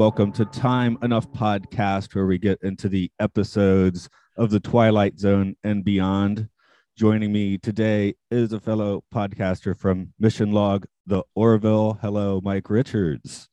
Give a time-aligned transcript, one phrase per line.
[0.00, 4.08] Welcome to Time Enough Podcast, where we get into the episodes
[4.38, 6.48] of the Twilight Zone and beyond.
[6.96, 11.98] Joining me today is a fellow podcaster from Mission Log, the Orville.
[12.00, 13.50] Hello, Mike Richards.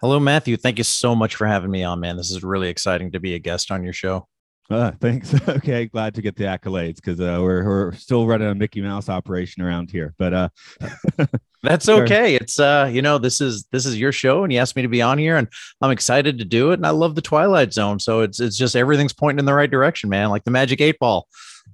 [0.00, 0.56] Hello, Matthew.
[0.56, 2.16] Thank you so much for having me on, man.
[2.16, 4.28] This is really exciting to be a guest on your show.
[4.70, 5.34] Uh, thanks.
[5.48, 9.08] okay, glad to get the accolades because uh, we're we're still running a Mickey Mouse
[9.08, 10.14] operation around here.
[10.16, 10.48] But uh,
[11.62, 12.34] that's okay.
[12.34, 14.88] It's uh, you know, this is this is your show, and you asked me to
[14.88, 15.48] be on here, and
[15.80, 16.74] I'm excited to do it.
[16.74, 19.70] And I love the Twilight Zone, so it's it's just everything's pointing in the right
[19.70, 20.30] direction, man.
[20.30, 21.26] Like the Magic Eight Ball,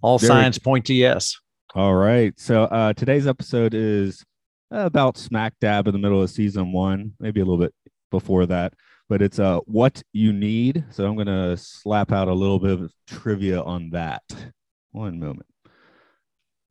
[0.02, 1.38] all signs point to yes.
[1.74, 2.32] All right.
[2.38, 4.24] So uh, today's episode is
[4.70, 7.74] about smack dab in the middle of season one, maybe a little bit
[8.10, 8.74] before that
[9.08, 10.84] but it's uh what you need.
[10.90, 14.22] So I'm gonna slap out a little bit of trivia on that.
[14.92, 15.46] One moment.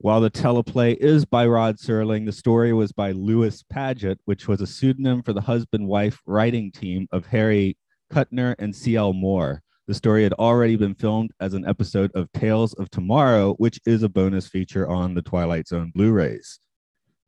[0.04, 4.60] While the teleplay is by Rod Serling, the story was by Lewis Padgett, which was
[4.60, 7.78] a pseudonym for the husband wife writing team of Harry
[8.12, 9.14] Kuttner and C.L.
[9.14, 9.62] Moore.
[9.88, 14.04] The story had already been filmed as an episode of Tales of Tomorrow, which is
[14.04, 16.60] a bonus feature on the Twilight Zone Blu rays.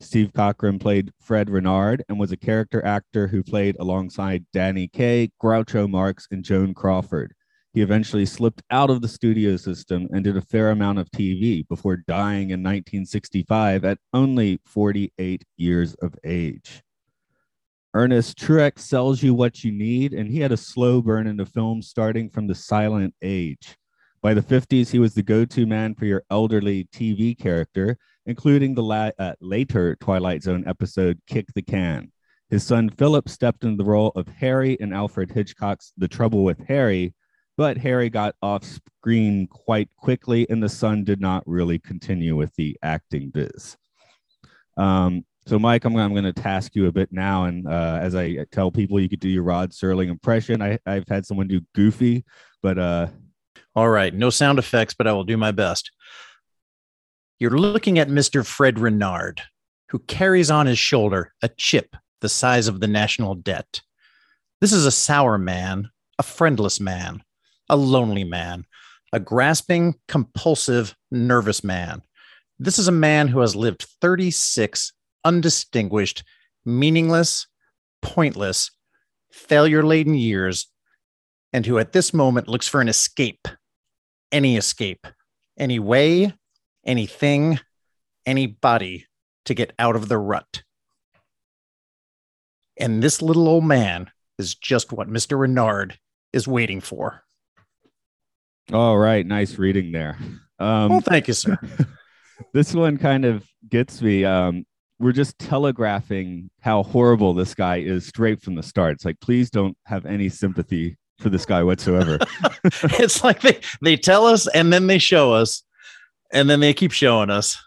[0.01, 5.29] Steve Cochran played Fred Renard and was a character actor who played alongside Danny Kaye,
[5.41, 7.35] Groucho Marx, and Joan Crawford.
[7.75, 11.67] He eventually slipped out of the studio system and did a fair amount of TV
[11.67, 16.81] before dying in 1965 at only 48 years of age.
[17.93, 21.83] Ernest Truex sells you what you need, and he had a slow burn into film
[21.83, 23.77] starting from the silent age.
[24.21, 28.73] By the 50s, he was the go to man for your elderly TV character including
[28.73, 32.11] the la- uh, later Twilight Zone episode Kick the Can.
[32.49, 36.59] His son Philip stepped into the role of Harry in Alfred Hitchcock's The Trouble with
[36.67, 37.14] Harry,
[37.58, 42.54] but Harry got off screen quite quickly, and the son did not really continue with
[42.55, 43.77] the acting biz.
[44.77, 47.45] Um, so, Mike, I'm, I'm going to task you a bit now.
[47.45, 50.61] And uh, as I tell people, you could do your Rod Serling impression.
[50.61, 52.26] I, I've had someone do Goofy,
[52.61, 52.80] but.
[52.80, 53.08] Uh...
[53.76, 54.14] All right.
[54.14, 55.92] No sound effects, but I will do my best.
[57.38, 58.45] You're looking at Mr.
[58.45, 59.42] Fred Renard,
[59.89, 63.82] who carries on his shoulder a chip the size of the national debt.
[64.61, 67.21] This is a sour man, a friendless man,
[67.70, 68.65] a lonely man,
[69.14, 72.02] a grasping, compulsive, nervous man.
[72.59, 74.93] This is a man who has lived 36
[75.23, 76.23] undistinguished,
[76.65, 77.48] meaningless,
[78.02, 78.71] pointless,
[79.31, 80.67] failure laden years,
[81.52, 83.48] and who at this moment looks for an escape,
[84.32, 85.08] any escape,
[85.58, 86.33] any way,
[86.86, 87.59] anything,
[88.26, 89.05] anybody
[89.45, 90.64] to get out of the rut.
[92.77, 95.39] And this little old man is just what Mr.
[95.39, 95.97] Renard
[96.33, 97.23] is waiting for.
[98.73, 99.26] All right.
[99.26, 100.17] Nice reading there.
[100.59, 101.58] Um, well, thank you, sir.
[102.53, 104.26] this one kind of gets me.
[104.26, 104.65] Um,
[104.99, 108.93] we're just telegraphing how horrible this guy is straight from the start.
[108.93, 112.17] It's like, please don't have any sympathy for this guy whatsoever.
[112.64, 115.64] it's like they, they tell us and then they show us
[116.32, 117.61] and then they keep showing us.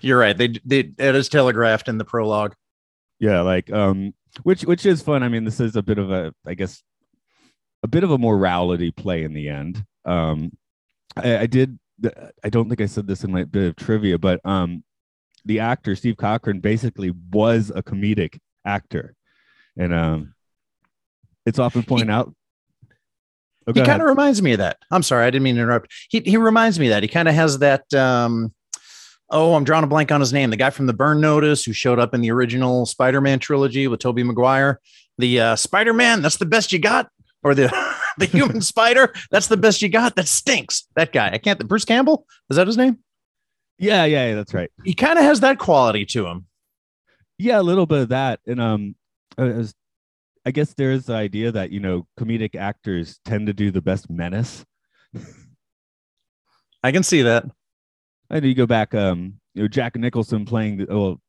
[0.00, 0.36] You're right.
[0.36, 2.54] They, they it is telegraphed in the prologue.
[3.18, 5.22] Yeah, like um, which which is fun.
[5.22, 6.82] I mean, this is a bit of a, I guess,
[7.86, 9.84] a bit of a morality play in the end.
[10.04, 10.52] Um,
[11.16, 11.78] I, I did.
[12.44, 14.84] I don't think I said this in my bit of trivia, but um,
[15.44, 19.14] the actor Steve Cochran basically was a comedic actor,
[19.78, 20.34] and um,
[21.46, 22.34] it's often pointed he, out
[23.68, 24.78] Oh, he kind of reminds me of that.
[24.92, 25.92] I'm sorry, I didn't mean to interrupt.
[26.08, 27.02] He he reminds me of that.
[27.02, 27.92] He kind of has that.
[27.94, 28.54] Um,
[29.28, 30.50] oh, I'm drawing a blank on his name.
[30.50, 33.98] The guy from the Burn Notice who showed up in the original Spider-Man trilogy with
[33.98, 34.80] Tobey Maguire.
[35.18, 37.10] The uh, Spider-Man, that's the best you got,
[37.46, 37.72] or the
[38.18, 40.16] the human spider, that's the best you got.
[40.16, 40.86] That stinks.
[40.96, 41.30] That guy.
[41.32, 41.66] I can't.
[41.68, 42.98] Bruce Campbell is that his name?
[43.78, 44.70] Yeah, yeah, yeah that's right.
[44.84, 46.46] He kind of has that quality to him.
[47.38, 48.40] Yeah, a little bit of that.
[48.46, 48.96] And um,
[49.38, 49.74] I was
[50.44, 53.82] I guess there is the idea that you know comedic actors tend to do the
[53.82, 54.64] best menace.
[56.82, 57.44] I can see that.
[58.28, 60.78] I And you go back, um, you know, Jack Nicholson playing.
[60.78, 61.20] The, well,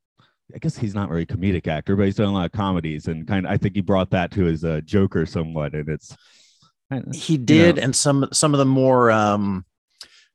[0.53, 3.27] I guess he's not very comedic actor, but he's done a lot of comedies, and
[3.27, 6.15] kind of I think he brought that to his uh, Joker somewhat, and it's.
[7.13, 7.83] He did, know.
[7.83, 9.65] and some some of the more um,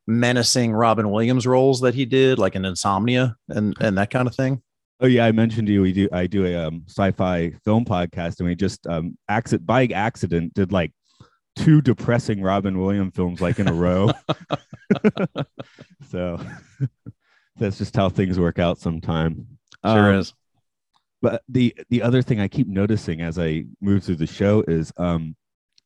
[0.07, 4.35] menacing Robin Williams roles that he did, like in Insomnia and and that kind of
[4.35, 4.63] thing.
[5.01, 8.39] Oh yeah, I mentioned to you we do I do a um, sci-fi film podcast
[8.39, 10.93] and we just um accident by accident did like
[11.57, 14.11] two depressing Robin Williams films like in a row.
[16.11, 16.41] so
[17.57, 19.47] that's just how things work out sometime.
[19.85, 20.35] Sure Um, is.
[21.21, 24.93] But the the other thing I keep noticing as I move through the show is
[24.97, 25.37] um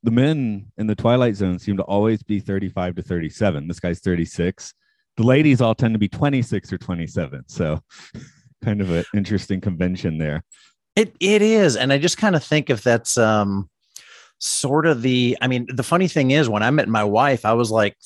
[0.03, 3.67] the men in the Twilight Zone seem to always be 35 to 37.
[3.69, 4.73] This guy's 36.
[5.17, 7.45] The ladies all tend to be 26 or 27.
[7.49, 7.81] So
[8.65, 10.43] kind of an interesting convention there.
[10.95, 13.69] It it is, and I just kind of think if that's um
[14.39, 15.37] sort of the.
[15.43, 17.97] I mean, the funny thing is, when I met my wife, I was like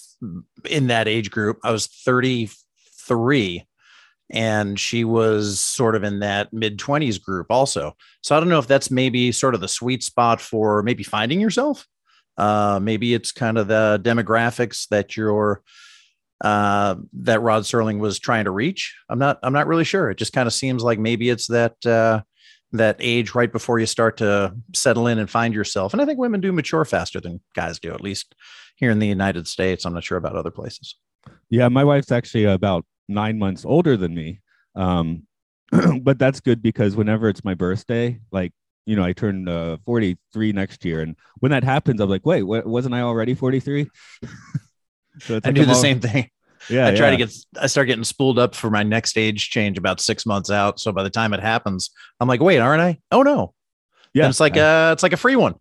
[0.68, 1.58] in that age group.
[1.62, 2.50] I was thirty
[3.06, 3.64] three,
[4.30, 7.96] and she was sort of in that mid twenties group also.
[8.22, 11.40] So I don't know if that's maybe sort of the sweet spot for maybe finding
[11.40, 11.86] yourself.
[12.36, 15.62] Uh, maybe it's kind of the demographics that you're
[16.42, 18.96] uh, that Rod Serling was trying to reach.
[19.08, 19.38] I'm not.
[19.42, 20.10] I'm not really sure.
[20.10, 22.22] It just kind of seems like maybe it's that uh,
[22.72, 25.92] that age right before you start to settle in and find yourself.
[25.92, 28.34] And I think women do mature faster than guys do, at least
[28.76, 29.84] here in the United States.
[29.84, 30.96] I'm not sure about other places.
[31.50, 34.40] Yeah, my wife's actually about nine months older than me.
[34.74, 35.24] Um,
[36.02, 38.52] but that's good because whenever it's my birthday, like,
[38.86, 41.02] you know, I turn uh, 43 next year.
[41.02, 43.88] And when that happens, I'm like, wait, what, wasn't I already 43?
[45.20, 46.30] so it's I like do I'm the all- same thing.
[46.68, 46.88] Yeah.
[46.88, 47.10] I try yeah.
[47.12, 50.50] to get, I start getting spooled up for my next age change about six months
[50.50, 50.78] out.
[50.78, 51.88] So by the time it happens,
[52.20, 52.98] I'm like, wait, aren't I?
[53.10, 53.54] Oh no.
[54.12, 54.24] yeah.
[54.24, 55.54] And it's like, I- uh, it's like a free one.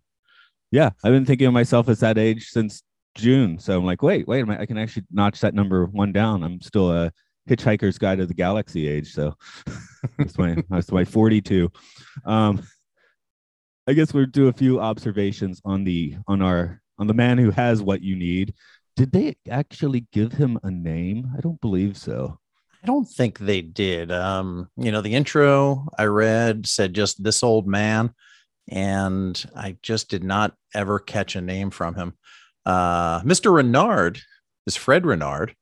[0.70, 0.90] yeah.
[1.02, 2.82] I've been thinking of myself as that age since
[3.14, 3.58] June.
[3.58, 4.46] So I'm like, wait, wait.
[4.50, 6.42] I can actually notch that number one down.
[6.42, 7.10] I'm still a
[7.50, 9.12] hitchhiker's guide to the galaxy age.
[9.12, 9.34] So
[10.16, 11.70] that's my, that's my 42.
[12.24, 12.62] Um,
[13.86, 17.50] I guess we'll do a few observations on the on our on the man who
[17.50, 18.54] has what you need.
[18.94, 21.32] Did they actually give him a name?
[21.36, 22.38] I don't believe so.
[22.82, 24.12] I don't think they did.
[24.12, 28.14] Um, you know, the intro I read said just this old man,
[28.68, 32.14] and I just did not ever catch a name from him.
[32.64, 33.54] Uh, Mr.
[33.54, 34.20] Renard
[34.66, 35.54] is Fred Renard.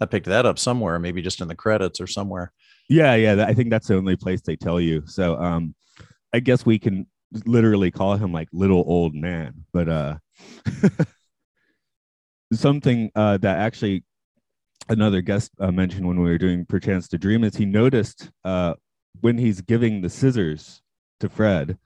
[0.00, 2.52] I picked that up somewhere, maybe just in the credits or somewhere.
[2.88, 3.44] Yeah, yeah.
[3.46, 5.02] I think that's the only place they tell you.
[5.06, 5.74] So um
[6.32, 7.06] I guess we can
[7.46, 9.64] literally call him like little old man.
[9.72, 10.16] But uh
[12.52, 14.04] something uh that actually
[14.88, 18.74] another guest uh, mentioned when we were doing Perchance to Dream is he noticed uh
[19.20, 20.82] when he's giving the scissors
[21.20, 21.78] to Fred,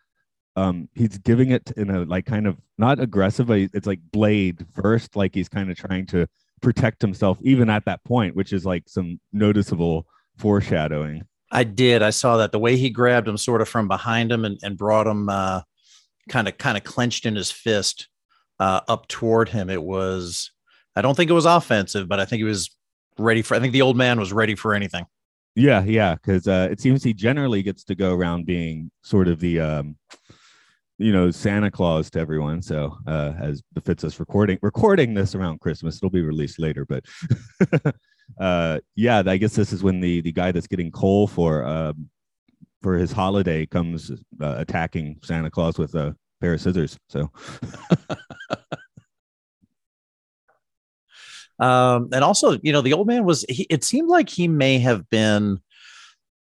[0.57, 5.15] um, he's giving it in a like kind of not aggressive, it's like blade first,
[5.15, 6.27] like he's kind of trying to
[6.61, 10.07] protect himself even at that point, which is like some noticeable
[10.37, 11.23] foreshadowing.
[11.51, 12.03] I did.
[12.03, 14.77] I saw that the way he grabbed him sort of from behind him and, and
[14.77, 15.63] brought him uh,
[16.29, 18.09] kind of kind of clenched in his fist
[18.61, 19.71] uh, up toward him.
[19.71, 20.51] It was.
[20.95, 22.71] I don't think it was offensive, but I think he was
[23.19, 23.55] ready for.
[23.55, 25.07] I think the old man was ready for anything.
[25.55, 29.41] Yeah, yeah, because uh, it seems he generally gets to go around being sort of
[29.41, 29.97] the, um,
[30.99, 32.61] you know, Santa Claus to everyone.
[32.61, 36.85] So uh, as befits us recording recording this around Christmas, it'll be released later.
[36.85, 37.05] But
[38.41, 42.11] uh, yeah, I guess this is when the the guy that's getting coal for um,
[42.83, 46.99] for his holiday comes uh, attacking Santa Claus with a pair of scissors.
[47.09, 47.31] So
[51.61, 53.45] Um, and also, you know, the old man was.
[53.49, 55.59] He, it seemed like he may have been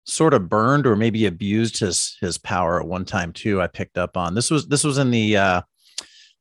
[0.08, 3.60] sort of burned or maybe abused his his power at one time too.
[3.60, 5.62] I picked up on this was this was in the uh,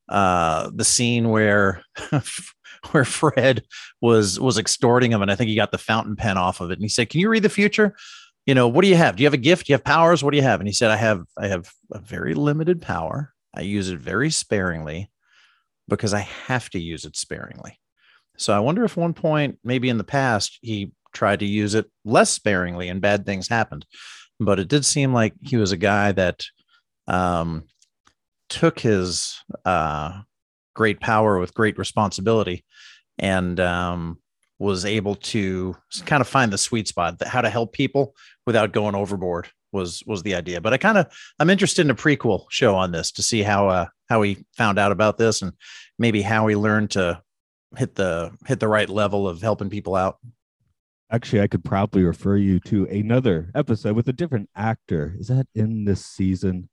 [0.10, 1.84] uh, the scene where
[2.92, 3.64] where Fred
[4.02, 6.76] was was extorting him, and I think he got the fountain pen off of it,
[6.76, 7.96] and he said, "Can you read the future?"
[8.46, 9.18] You know, what do you have?
[9.18, 9.68] Do you have a gift?
[9.68, 10.24] Do you have powers?
[10.24, 10.62] What do you have?
[10.62, 13.34] And he said, I have I have a very limited power.
[13.54, 15.12] I use it very sparingly
[15.90, 17.78] because I have to use it sparingly.
[18.38, 21.90] So I wonder if one point, maybe in the past, he tried to use it
[22.06, 23.86] less sparingly and bad things happened.
[24.40, 26.46] But it did seem like he was a guy that
[27.08, 27.64] um,
[28.50, 30.22] took his uh,
[30.76, 32.64] great power with great responsibility
[33.18, 34.20] and um,
[34.60, 38.72] was able to kind of find the sweet spot, that how to help people without
[38.72, 40.62] going overboard was was the idea.
[40.62, 41.08] But I kind of
[41.40, 44.80] I'm interested in a prequel show on this to see how uh, how he found
[44.80, 45.54] out about this and
[45.98, 47.22] maybe how he learned to
[47.76, 50.18] hit the hit the right level of helping people out.
[51.12, 55.16] Actually, I could probably refer you to another episode with a different actor.
[55.20, 56.70] Is that in this season?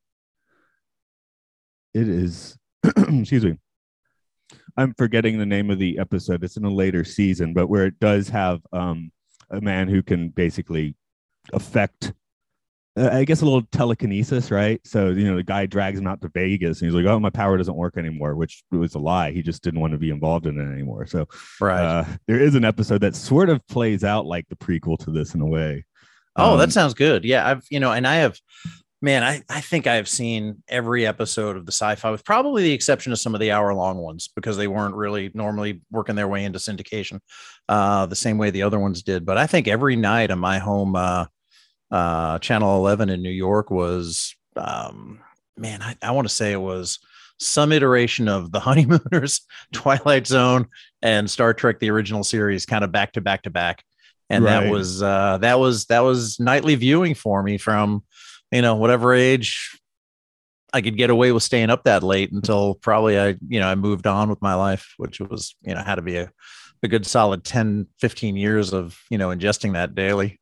[1.93, 2.57] It is.
[2.97, 3.59] excuse me.
[4.77, 6.43] I'm forgetting the name of the episode.
[6.43, 9.13] It's in a later season, but where it does have um,
[9.51, 10.97] a man who can basically
[11.53, 12.13] affect
[12.97, 14.81] I guess a little telekinesis, right?
[14.85, 17.31] So you know, the guy drags him out to Vegas, and he's like, "Oh, my
[17.31, 19.33] power doesn't work anymore," which was a lie.
[19.33, 21.07] He just didn't want to be involved in it anymore.
[21.07, 21.27] So,
[21.61, 25.11] right, uh, there is an episode that sort of plays out like the prequel to
[25.11, 25.85] this in a way.
[26.37, 27.25] Oh, Um, that sounds good.
[27.25, 28.39] Yeah, I've you know, and I have,
[29.03, 33.11] man, I I think I've seen every episode of the sci-fi, with probably the exception
[33.13, 36.61] of some of the hour-long ones because they weren't really normally working their way into
[36.61, 37.19] syndication,
[37.69, 39.27] uh, the same way the other ones did.
[39.27, 41.27] But I think every night on my home, uh,
[41.95, 45.21] uh, channel 11 in New York was, um,
[45.57, 46.99] man, I, I want to say it was
[47.39, 50.67] some iteration of the honeymooners twilight zone
[51.03, 53.85] and star trek the original series kind of back to back to back.
[54.29, 58.03] And that was uh that was that was nightly viewing for me from
[58.51, 59.79] you know whatever age
[60.73, 63.75] i could get away with staying up that late until probably i you know i
[63.75, 66.33] moved on with my life which was you know had to be a,
[66.83, 70.41] a good solid 10 15 years of you know ingesting that daily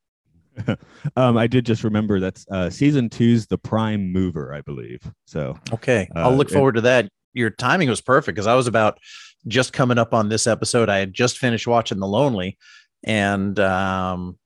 [1.17, 5.01] um, I did just remember that's uh, season two's the prime mover, I believe.
[5.27, 8.55] So okay i'll Uh, look it- forward to that your timing was perfect because i
[8.55, 8.99] was about
[9.49, 12.59] just coming up on this episode i had just finished watching the lonely
[13.05, 14.39] and um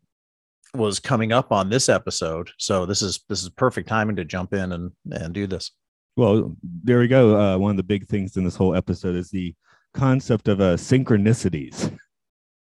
[0.75, 4.53] was coming up on this episode so this is this is perfect timing to jump
[4.55, 5.73] in and and do this
[6.17, 7.37] Well, there we go.
[7.39, 9.55] Uh, one of the big things in this whole episode is the
[9.93, 11.91] concept of uh, synchronicities.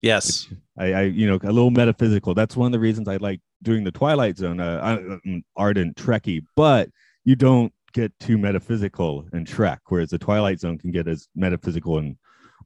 [0.02, 0.49] Yes
[0.80, 2.33] I, I, you know, a little metaphysical.
[2.33, 4.61] That's one of the reasons I like doing the Twilight Zone.
[4.61, 6.88] Uh, I'm an ardent Trekkie, but
[7.25, 11.99] you don't get too metaphysical in Trek, whereas the Twilight Zone can get as metaphysical
[11.99, 12.16] and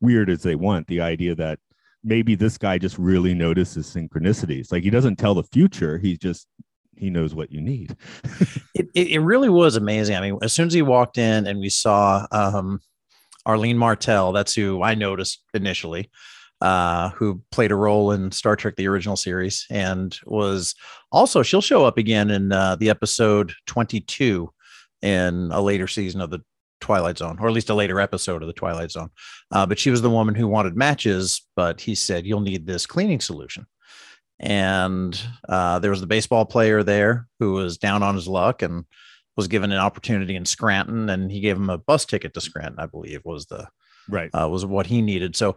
[0.00, 0.86] weird as they want.
[0.86, 1.58] The idea that
[2.04, 4.70] maybe this guy just really notices synchronicities.
[4.70, 5.98] Like he doesn't tell the future.
[5.98, 6.46] He's just
[6.96, 7.96] he knows what you need.
[8.74, 10.14] it, it, it really was amazing.
[10.14, 12.80] I mean, as soon as he walked in and we saw um,
[13.44, 16.10] Arlene Martel, that's who I noticed initially,
[16.64, 20.74] uh, who played a role in Star Trek, the original series, and was
[21.12, 24.50] also, she'll show up again in uh, the episode 22
[25.02, 26.40] in a later season of the
[26.80, 29.10] Twilight Zone, or at least a later episode of the Twilight Zone.
[29.52, 32.86] Uh, but she was the woman who wanted matches, but he said, You'll need this
[32.86, 33.66] cleaning solution
[34.40, 38.84] and uh, there was the baseball player there who was down on his luck and
[39.36, 42.78] was given an opportunity in Scranton, and he gave him a bus ticket to Scranton,
[42.78, 43.68] I believe, was the
[44.08, 44.30] Right.
[44.34, 45.34] uh, was what he needed.
[45.34, 45.56] So,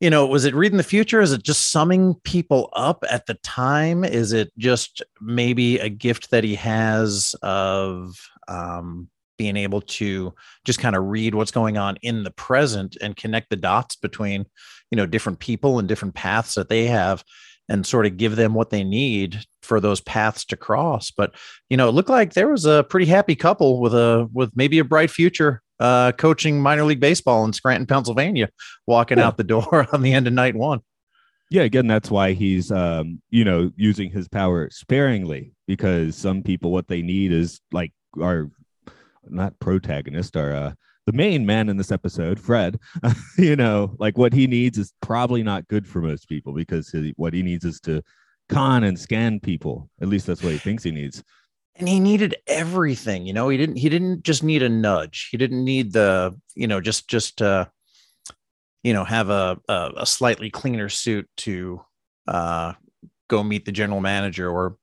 [0.00, 1.20] you know, was it reading the future?
[1.20, 4.04] Is it just summing people up at the time?
[4.04, 10.32] Is it just maybe a gift that he has of um, being able to
[10.64, 14.46] just kind of read what's going on in the present and connect the dots between,
[14.90, 17.24] you know, different people and different paths that they have
[17.68, 21.10] and sort of give them what they need for those paths to cross.
[21.10, 21.34] But,
[21.68, 24.78] you know, it looked like there was a pretty happy couple with a, with maybe
[24.78, 28.48] a bright future uh, coaching minor league baseball in Scranton, Pennsylvania,
[28.86, 29.26] walking Yeah.
[29.28, 30.80] out the door on the end of night one.
[31.50, 36.70] yeah again that's why he's um you know using his power sparingly because some people
[36.72, 38.50] what they need is like our
[39.30, 40.72] not protagonist our uh
[41.06, 42.78] the main man in this episode fred
[43.38, 47.14] you know like what he needs is probably not good for most people because he,
[47.16, 48.02] what he needs is to
[48.50, 51.22] con and scan people at least that's what he thinks he needs
[51.78, 55.28] and he needed everything you know he didn't he didn't just need a nudge.
[55.30, 57.66] He didn't need the you know just just uh
[58.82, 61.80] you know have a a, a slightly cleaner suit to
[62.26, 62.74] uh
[63.28, 64.76] go meet the general manager or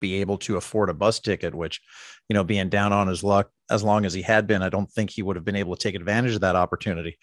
[0.00, 1.80] be able to afford a bus ticket which
[2.28, 4.90] you know being down on his luck as long as he had been i don't
[4.92, 7.18] think he would have been able to take advantage of that opportunity.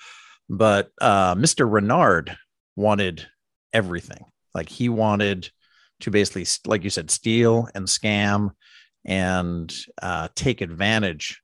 [0.49, 2.37] But uh mr renard
[2.75, 3.25] wanted
[3.73, 4.25] everything.
[4.53, 5.49] Like he wanted
[6.01, 8.51] to basically like you said steal and scam
[9.05, 11.41] and uh, take advantage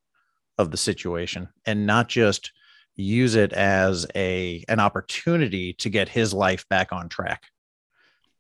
[0.58, 2.52] of the situation and not just
[2.96, 7.44] use it as a an opportunity to get his life back on track.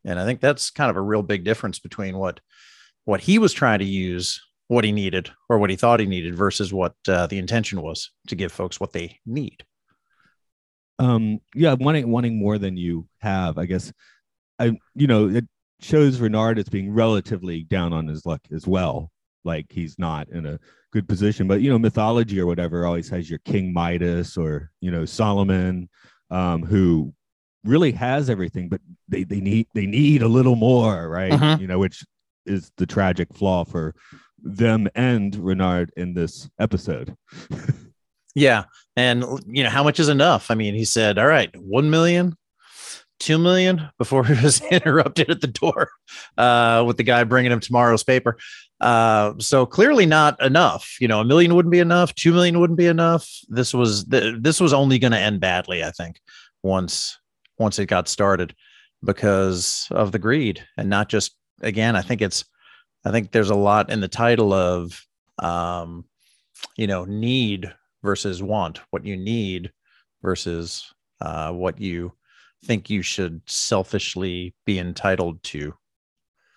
[0.03, 2.39] And i think that's kind of a real big difference between what
[3.05, 6.35] what he was trying to use what he needed or what he thought he needed
[6.35, 9.63] versus what uh, the intention was to give folks what they need.
[10.99, 13.91] Um yeah wanting wanting more than you have i guess.
[14.59, 15.45] I you know it
[15.81, 19.11] shows renard as being relatively down on his luck as well
[19.43, 20.59] like he's not in a
[20.93, 24.91] good position but you know mythology or whatever always has your king midas or you
[24.91, 25.89] know solomon
[26.29, 27.13] um who
[27.63, 31.59] really has everything but they they need they need a little more right Mhm.
[31.61, 32.03] you know which
[32.45, 33.95] is the tragic flaw for
[34.43, 37.15] them and renard in this episode
[38.33, 38.63] Yeah.
[38.95, 40.51] And, you know, how much is enough?
[40.51, 42.37] I mean, he said, all right, 1 million,
[43.21, 45.89] 2 million before he was interrupted at the door
[46.37, 48.37] uh, with the guy bringing him tomorrow's paper.
[48.81, 50.97] Uh, so clearly not enough.
[50.99, 52.13] You know, a million wouldn't be enough.
[52.15, 53.29] 2 million wouldn't be enough.
[53.47, 56.19] This was, th- this was only going to end badly, I think,
[56.63, 57.17] once,
[57.59, 58.55] once it got started
[59.03, 62.43] because of the greed and not just, again, I think it's,
[63.05, 64.99] I think there's a lot in the title of,
[65.39, 66.05] um,
[66.75, 67.71] you know, need
[68.03, 69.71] versus want, what you need
[70.23, 72.13] versus uh, what you
[72.63, 75.73] think you should selfishly be entitled to.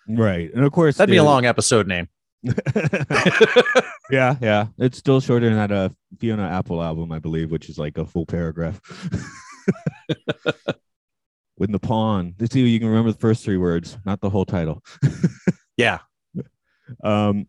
[0.07, 0.53] Right.
[0.53, 2.07] And of course, That'd be a long episode name.
[4.11, 4.67] yeah, yeah.
[4.77, 8.05] It's still shorter than that uh, Fiona Apple album, I believe, which is like a
[8.05, 8.79] full paragraph.
[11.57, 12.35] With the pawn.
[12.39, 14.83] Let's see if you can remember the first three words, not the whole title.
[15.77, 15.99] Yeah.
[17.03, 17.47] um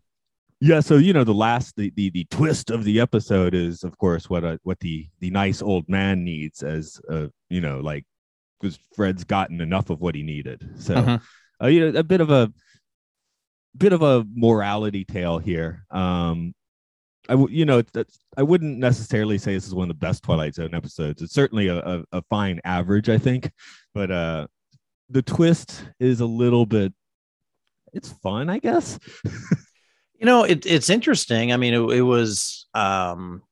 [0.59, 3.97] yeah so you know the last the, the the twist of the episode is of
[3.97, 8.03] course what a what the the nice old man needs as a you know like
[8.59, 11.21] because fred's gotten enough of what he needed so Mhm.
[11.61, 12.51] uh, you know a bit of a
[13.77, 16.53] bit of a morality tale here um
[17.29, 20.23] I w- you know that's I wouldn't necessarily say this is one of the best
[20.23, 21.21] Twilight Zone episodes.
[21.21, 23.51] It's certainly a, a, a fine average, I think,
[23.93, 24.47] but uh,
[25.09, 26.93] the twist is a little bit.
[27.91, 28.97] It's fun, I guess.
[30.19, 31.51] You know, it, it's interesting.
[31.53, 33.43] I mean, it, it was um,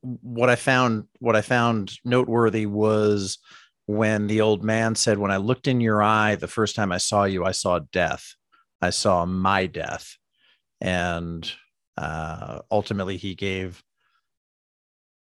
[0.00, 1.04] what I found.
[1.20, 3.38] What I found noteworthy was
[3.86, 6.98] when the old man said, "When I looked in your eye the first time I
[6.98, 8.34] saw you, I saw death.
[8.80, 10.16] I saw my death,"
[10.80, 11.50] and
[11.96, 13.82] uh, ultimately, he gave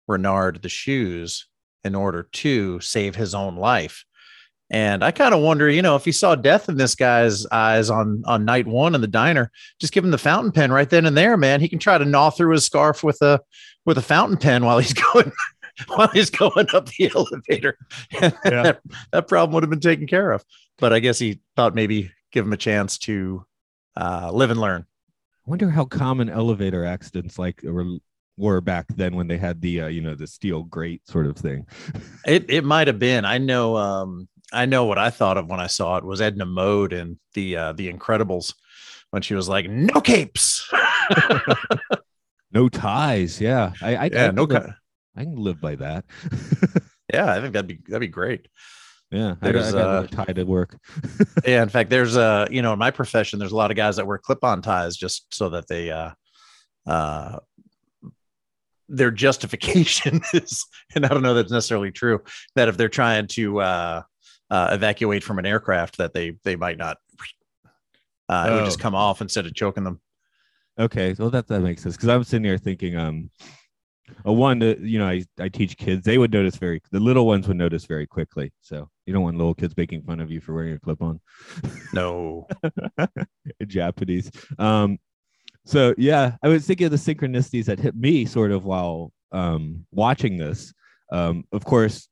[0.08, 1.46] Renard the shoes
[1.84, 4.04] in order to save his own life.
[4.70, 7.90] And I kind of wonder, you know, if he saw death in this guy's eyes
[7.90, 11.04] on on night one in the diner, just give him the fountain pen right then
[11.04, 11.60] and there, man.
[11.60, 13.40] He can try to gnaw through his scarf with a
[13.84, 15.30] with a fountain pen while he's going
[15.88, 17.78] while he's going up the elevator.
[18.20, 20.44] that, that problem would have been taken care of.
[20.78, 23.44] But I guess he thought maybe give him a chance to
[23.96, 24.86] uh, live and learn.
[25.46, 27.98] I wonder how common elevator accidents like were,
[28.36, 31.36] were back then when they had the uh, you know the steel grate sort of
[31.36, 31.66] thing.
[32.24, 33.24] It it might have been.
[33.24, 33.76] I know.
[33.76, 37.18] Um, I know what I thought of when I saw it was Edna Mode in
[37.34, 38.54] the uh, the Incredibles
[39.10, 40.70] when she was like, "No capes."
[42.52, 43.40] No ties.
[43.40, 44.46] Yeah, I, I, yeah, I no.
[44.46, 44.74] Ca-
[45.16, 46.04] I can live by that.
[47.12, 48.48] yeah, I think that'd be that'd be great.
[49.10, 50.78] yeah, I, There's, I got uh, tie to work.
[51.46, 53.96] yeah in fact there's uh you know in my profession there's a lot of guys
[53.96, 56.10] that wear clip-on ties just so that they uh
[56.86, 57.38] uh
[58.88, 62.20] their justification is and i don't know that's necessarily true
[62.56, 64.02] that if they're trying to uh,
[64.50, 66.96] uh evacuate from an aircraft that they they might not
[68.28, 68.82] uh it would just Oh.
[68.82, 70.00] come off instead of choking them
[70.80, 73.28] Okay, well that that makes sense because I'm sitting here thinking, um,
[74.24, 77.26] a one, that you know, I I teach kids, they would notice very, the little
[77.26, 78.52] ones would notice very quickly.
[78.60, 81.20] So you don't want little kids making fun of you for wearing a clip on.
[81.92, 82.46] no
[83.66, 84.30] Japanese.
[84.58, 84.98] Um,
[85.64, 89.86] so yeah, I was thinking of the synchronicities that hit me sort of while um,
[89.92, 90.72] watching this.
[91.10, 92.08] Um, of course,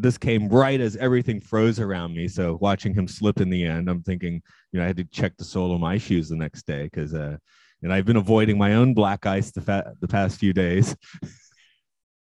[0.00, 2.26] this came right as everything froze around me.
[2.26, 5.36] So watching him slip in the end, I'm thinking, you know, I had to check
[5.36, 7.36] the sole of my shoes the next day because, uh,
[7.82, 10.96] and I've been avoiding my own black ice the, fa- the past few days.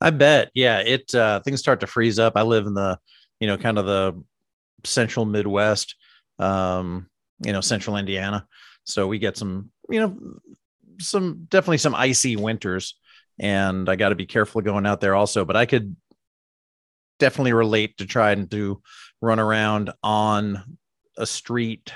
[0.00, 0.50] I bet.
[0.54, 2.34] Yeah, it uh, things start to freeze up.
[2.36, 2.98] I live in the,
[3.40, 4.22] you know, kind of the
[4.84, 5.96] central Midwest,
[6.38, 7.08] um,
[7.44, 8.46] you know, central Indiana.
[8.84, 10.16] So we get some, you know,
[11.00, 12.96] some definitely some icy winters,
[13.38, 15.44] and I got to be careful going out there also.
[15.44, 15.96] But I could
[17.18, 18.80] definitely relate to trying to
[19.20, 20.78] run around on
[21.16, 21.92] a street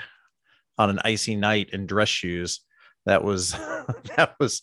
[0.77, 2.61] on an icy night in dress shoes.
[3.05, 3.51] That was
[4.17, 4.61] that was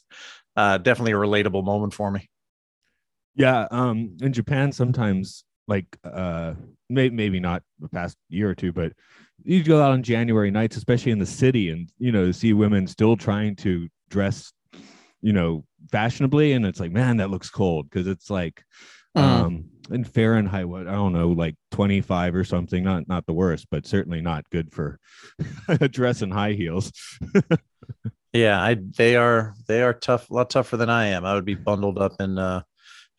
[0.56, 2.28] uh, definitely a relatable moment for me.
[3.34, 6.54] Yeah, um, in Japan, sometimes like uh,
[6.88, 8.92] may- maybe not the past year or two, but
[9.44, 12.86] you go out on January nights, especially in the city, and you know see women
[12.86, 14.52] still trying to dress,
[15.22, 18.62] you know, fashionably, and it's like, man, that looks cold because it's like,
[19.16, 19.22] Mm.
[19.22, 22.84] um, in Fahrenheit, what I don't know, like twenty five or something.
[22.84, 25.00] Not not the worst, but certainly not good for
[25.68, 26.92] a dress in high heels.
[28.32, 31.24] Yeah, I they are they are tough, a lot tougher than I am.
[31.24, 32.62] I would be bundled up in uh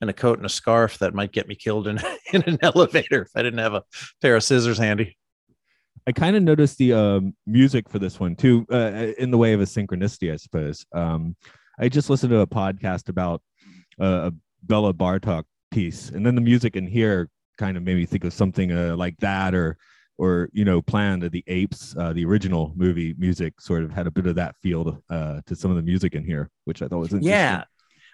[0.02, 2.00] in a coat and a scarf that might get me killed in
[2.34, 3.84] in an elevator if I didn't have a
[4.22, 5.18] pair of scissors handy.
[6.08, 9.54] I kind of noticed the um, music for this one too, uh, in the way
[9.54, 10.84] of a synchronicity, I suppose.
[10.94, 11.36] Um,
[11.80, 13.42] I just listened to a podcast about
[14.00, 14.34] uh, a
[14.66, 18.34] Béla Bartok piece, and then the music in here kind of made me think of
[18.34, 19.78] something uh, like that, or
[20.22, 24.06] or you know, Planet of the Apes, uh, the original movie music, sort of had
[24.06, 26.88] a bit of that feel uh, to some of the music in here, which I
[26.88, 27.32] thought was interesting.
[27.32, 27.64] Yeah.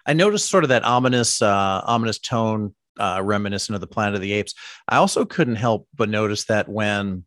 [0.06, 4.22] I noticed sort of that ominous uh ominous tone uh reminiscent of the Planet of
[4.22, 4.54] the Apes.
[4.88, 7.24] I also couldn't help but notice that when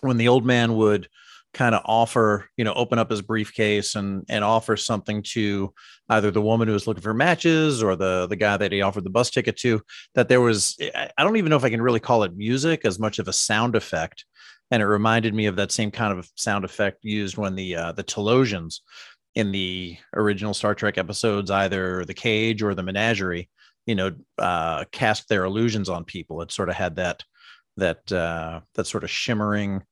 [0.00, 1.08] when the old man would
[1.56, 5.72] kind of offer, you know, open up his briefcase and and offer something to
[6.10, 9.04] either the woman who was looking for matches or the the guy that he offered
[9.04, 9.80] the bus ticket to.
[10.14, 12.98] That there was, I don't even know if I can really call it music as
[12.98, 14.24] much of a sound effect.
[14.70, 17.92] And it reminded me of that same kind of sound effect used when the uh,
[17.92, 18.80] the Talosians
[19.34, 23.48] in the original Star Trek episodes, either the cage or the menagerie,
[23.86, 26.42] you know, uh, cast their illusions on people.
[26.42, 27.22] It sort of had that
[27.78, 29.82] that uh, that sort of shimmering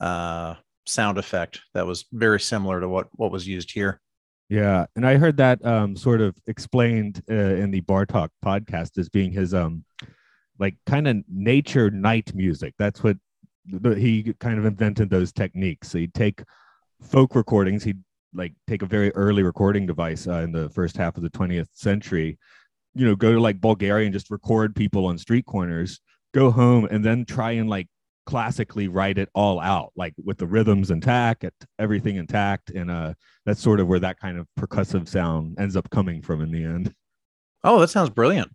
[0.00, 0.54] uh,
[0.86, 4.00] sound effect that was very similar to what what was used here.
[4.48, 9.08] Yeah, and I heard that um, sort of explained uh, in the Bartok podcast as
[9.08, 9.84] being his um,
[10.58, 12.74] like kind of nature night music.
[12.78, 13.16] That's what
[13.66, 15.88] the, he kind of invented those techniques.
[15.90, 16.42] So he'd take
[17.02, 17.84] folk recordings.
[17.84, 18.02] He'd
[18.34, 21.68] like take a very early recording device uh, in the first half of the 20th
[21.72, 22.38] century.
[22.94, 26.00] You know, go to like Bulgaria and just record people on street corners.
[26.32, 27.88] Go home and then try and like
[28.26, 31.44] classically write it all out, like with the rhythms intact,
[31.78, 33.14] everything intact, and uh,
[33.46, 36.64] that's sort of where that kind of percussive sound ends up coming from in the
[36.64, 36.94] end.
[37.62, 38.50] Oh, that sounds brilliant.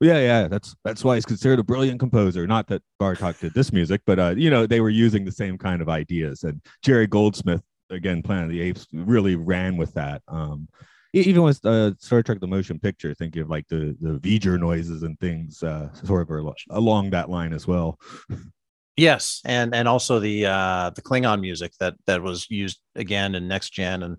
[0.00, 2.46] Yeah, yeah, that's that's why he's considered a brilliant composer.
[2.46, 5.58] Not that Bartok did this music, but uh, you know they were using the same
[5.58, 6.42] kind of ideas.
[6.44, 10.22] And Jerry Goldsmith, again, Planet of the Apes, really ran with that.
[10.26, 10.68] Um,
[11.12, 15.02] even with uh, Star Trek: The Motion Picture, thinking of like the the V'ger noises
[15.02, 17.98] and things, uh, sort of along that line as well.
[19.00, 23.48] Yes, and and also the uh, the Klingon music that that was used again in
[23.48, 24.18] Next Gen and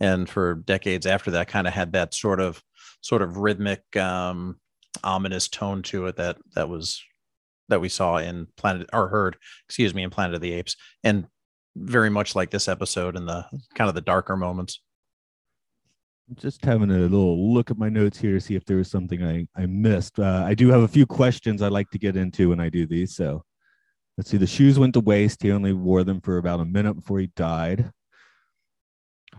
[0.00, 2.62] and for decades after that, kind of had that sort of
[3.02, 4.58] sort of rhythmic um,
[5.04, 7.02] ominous tone to it that that was
[7.68, 11.26] that we saw in Planet or heard, excuse me, in Planet of the Apes, and
[11.76, 14.80] very much like this episode in the kind of the darker moments.
[16.36, 19.22] Just having a little look at my notes here to see if there was something
[19.22, 20.18] I I missed.
[20.18, 22.86] Uh, I do have a few questions I like to get into when I do
[22.86, 23.14] these.
[23.14, 23.44] So
[24.16, 24.36] let's see.
[24.36, 25.42] The shoes went to waste.
[25.42, 27.90] He only wore them for about a minute before he died.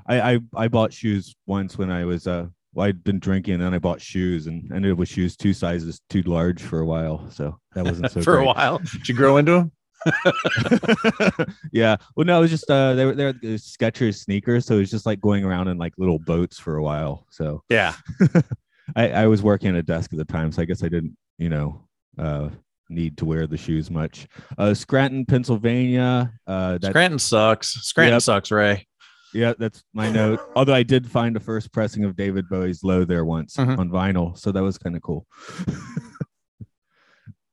[0.08, 3.64] I I, I bought shoes once when I was uh well, I'd been drinking and
[3.64, 6.86] then I bought shoes and ended up with shoes two sizes too large for a
[6.86, 7.30] while.
[7.30, 8.44] So that wasn't so for great.
[8.44, 8.80] a while.
[8.80, 9.72] Did you grow into them?
[11.72, 11.96] yeah.
[12.16, 15.06] Well, no, it was just uh they were they're Skechers sneakers, so it was just
[15.06, 17.26] like going around in like little boats for a while.
[17.30, 17.94] So yeah.
[18.96, 21.16] I, I was working at a desk at the time, so I guess I didn't,
[21.38, 22.50] you know, uh
[22.90, 24.28] need to wear the shoes much.
[24.58, 26.32] Uh Scranton, Pennsylvania.
[26.48, 27.70] Uh that, Scranton sucks.
[27.70, 28.22] Scranton yep.
[28.22, 28.88] sucks, Ray.
[29.34, 30.40] Yeah, that's my note.
[30.56, 33.80] Although I did find a first pressing of David Bowie's "Low" there once mm-hmm.
[33.80, 35.26] on vinyl, so that was kind of cool.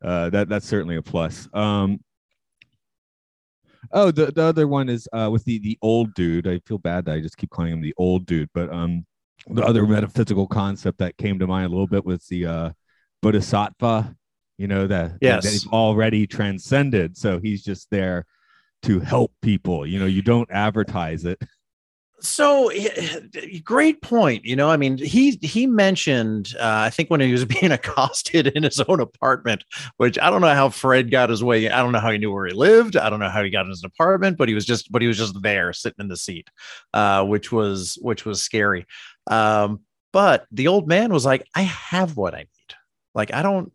[0.05, 1.49] uh, that that's certainly a plus.
[1.53, 2.01] Um,
[3.93, 6.47] oh, the, the other one is uh, with the the old dude.
[6.47, 9.07] I feel bad that I just keep calling him the old dude, but um,
[9.49, 12.71] the other metaphysical concept that came to mind a little bit was the uh,
[13.23, 14.15] bodhisattva.
[14.61, 15.43] You know that yes.
[15.43, 18.27] that he's already transcended, so he's just there
[18.83, 19.87] to help people.
[19.87, 21.43] You know, you don't advertise it.
[22.21, 22.71] So
[23.65, 24.45] great point.
[24.45, 28.49] You know, I mean, he he mentioned uh, I think when he was being accosted
[28.49, 29.65] in his own apartment,
[29.97, 31.71] which I don't know how Fred got his way.
[31.71, 32.99] I don't know how he knew where he lived.
[32.99, 35.09] I don't know how he got in his apartment, but he was just but he
[35.09, 36.51] was just there sitting in the seat,
[36.93, 38.85] uh, which was which was scary.
[39.27, 39.81] Um,
[40.13, 42.77] but the old man was like, "I have what I need.
[43.15, 43.73] Like I don't,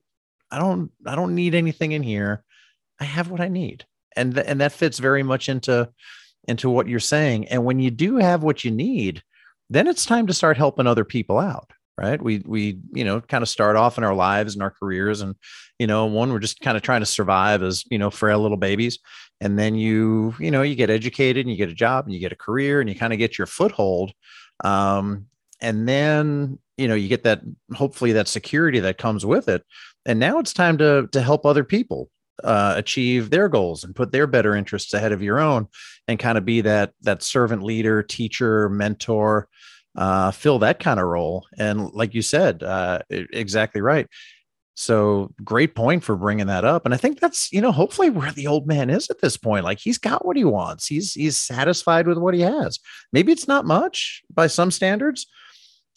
[0.56, 2.44] I don't, I don't need anything in here.
[3.00, 5.90] I have what I need." And th- and that fits very much into
[6.48, 7.48] into what you're saying.
[7.48, 9.22] And when you do have what you need,
[9.70, 13.42] then it's time to start helping other people out right we we you know kind
[13.42, 15.36] of start off in our lives and our careers and
[15.80, 18.58] you know one we're just kind of trying to survive as you know frail little
[18.58, 19.00] babies
[19.42, 22.20] and then you you know you get educated and you get a job and you
[22.20, 24.12] get a career and you kind of get your foothold
[24.64, 25.26] um,
[25.62, 27.42] and then you know you get that
[27.74, 29.64] hopefully that security that comes with it
[30.06, 32.10] and now it's time to to help other people
[32.44, 35.68] uh, achieve their goals and put their better interests ahead of your own
[36.08, 39.48] and kind of be that that servant leader teacher mentor
[39.96, 41.48] uh, fill that kind of role.
[41.58, 44.08] And like you said uh, exactly right.
[44.78, 46.84] So great point for bringing that up.
[46.84, 49.64] And i think that's you know hopefully where the old man is at this point.
[49.64, 50.88] Like he's got what he wants.
[50.88, 52.80] He's he's satisfied with what he has.
[53.14, 55.28] Maybe it's not much by some standards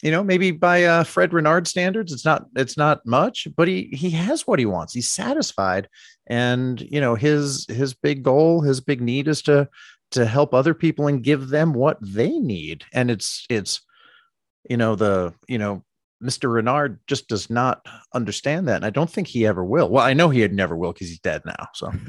[0.01, 3.89] you know maybe by uh, fred renard standards it's not it's not much but he
[3.91, 5.87] he has what he wants he's satisfied
[6.27, 9.67] and you know his his big goal his big need is to
[10.11, 13.81] to help other people and give them what they need and it's it's
[14.69, 15.83] you know the you know
[16.21, 16.53] Mr.
[16.53, 18.77] Renard just does not understand that.
[18.77, 19.89] And I don't think he ever will.
[19.89, 21.67] Well, I know he had never will because he's dead now.
[21.73, 21.93] So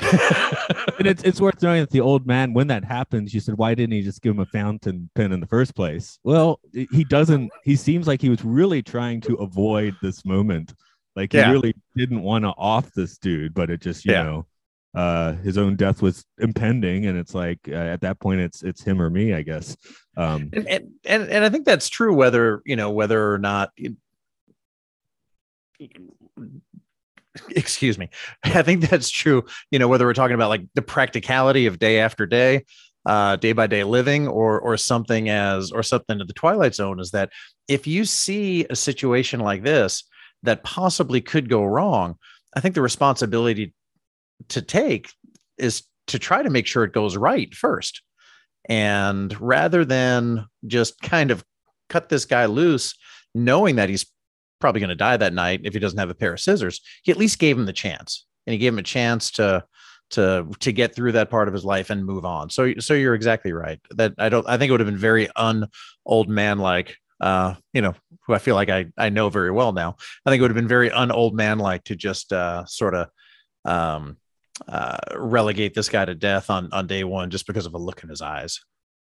[0.98, 3.74] and it's it's worth knowing that the old man, when that happens, you said, why
[3.74, 6.18] didn't he just give him a fountain pen in the first place?
[6.24, 10.74] Well, he doesn't, he seems like he was really trying to avoid this moment.
[11.14, 11.50] Like he yeah.
[11.50, 14.22] really didn't want to off this dude, but it just, you yeah.
[14.22, 14.46] know,
[14.94, 18.82] uh, his own death was impending, and it's like uh, at that point, it's it's
[18.82, 19.76] him or me, I guess.
[20.16, 22.14] Um, and, and and and I think that's true.
[22.14, 23.72] Whether you know whether or not.
[27.50, 28.08] excuse me.
[28.44, 32.00] I think that's true you know whether we're talking about like the practicality of day
[32.00, 32.64] after day
[33.06, 37.00] uh, day by day living or or something as or something to the twilight zone
[37.00, 37.30] is that
[37.68, 40.04] if you see a situation like this
[40.42, 42.16] that possibly could go wrong
[42.56, 43.72] i think the responsibility
[44.48, 45.10] to take
[45.58, 48.02] is to try to make sure it goes right first.
[48.68, 51.44] And rather than just kind of
[51.88, 52.94] cut this guy loose
[53.34, 54.06] knowing that he's
[54.60, 57.12] probably going to die that night if he doesn't have a pair of scissors he
[57.12, 59.64] at least gave him the chance and he gave him a chance to
[60.10, 62.50] to to get through that part of his life and move on.
[62.50, 63.80] So so you're exactly right.
[63.90, 65.66] That I don't I think it would have been very un
[66.04, 67.94] old man like uh you know
[68.26, 69.96] who I feel like I I know very well now.
[70.24, 72.94] I think it would have been very un old man like to just uh sort
[72.94, 73.08] of
[73.64, 74.16] um
[74.68, 78.02] uh relegate this guy to death on on day 1 just because of a look
[78.02, 78.60] in his eyes.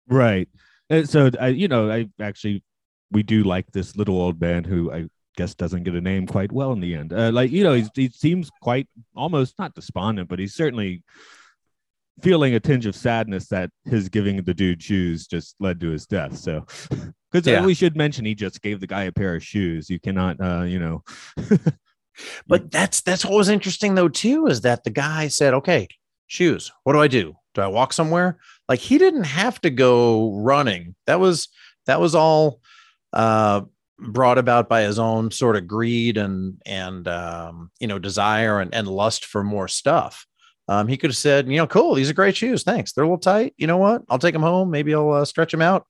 [0.07, 0.47] Right.
[0.89, 2.63] And so I you know I actually
[3.11, 6.51] we do like this little old man who I guess doesn't get a name quite
[6.51, 7.13] well in the end.
[7.13, 11.03] Uh, like you know, he seems quite almost not despondent, but he's certainly
[12.21, 16.07] feeling a tinge of sadness that his giving the dude shoes just led to his
[16.07, 16.35] death.
[16.35, 16.65] So,
[17.31, 17.65] because uh, yeah.
[17.65, 19.89] we should mention he just gave the guy a pair of shoes.
[19.89, 21.03] You cannot, uh, you know.
[22.47, 25.87] but that's that's what was interesting though too is that the guy said, "Okay,
[26.25, 26.71] shoes.
[26.83, 27.35] What do I do?
[27.53, 30.95] Do I walk somewhere?" Like he didn't have to go running.
[31.05, 31.47] That was
[31.85, 32.59] that was all
[33.13, 33.61] uh
[33.99, 38.73] brought about by his own sort of greed and and um, you know desire and,
[38.73, 40.25] and lust for more stuff.
[40.69, 42.63] Um, he could have said, you know, cool, these are great shoes.
[42.63, 42.91] Thanks.
[42.91, 43.53] They're a little tight.
[43.57, 44.03] You know what?
[44.09, 44.69] I'll take them home.
[44.69, 45.87] Maybe I'll uh, stretch them out.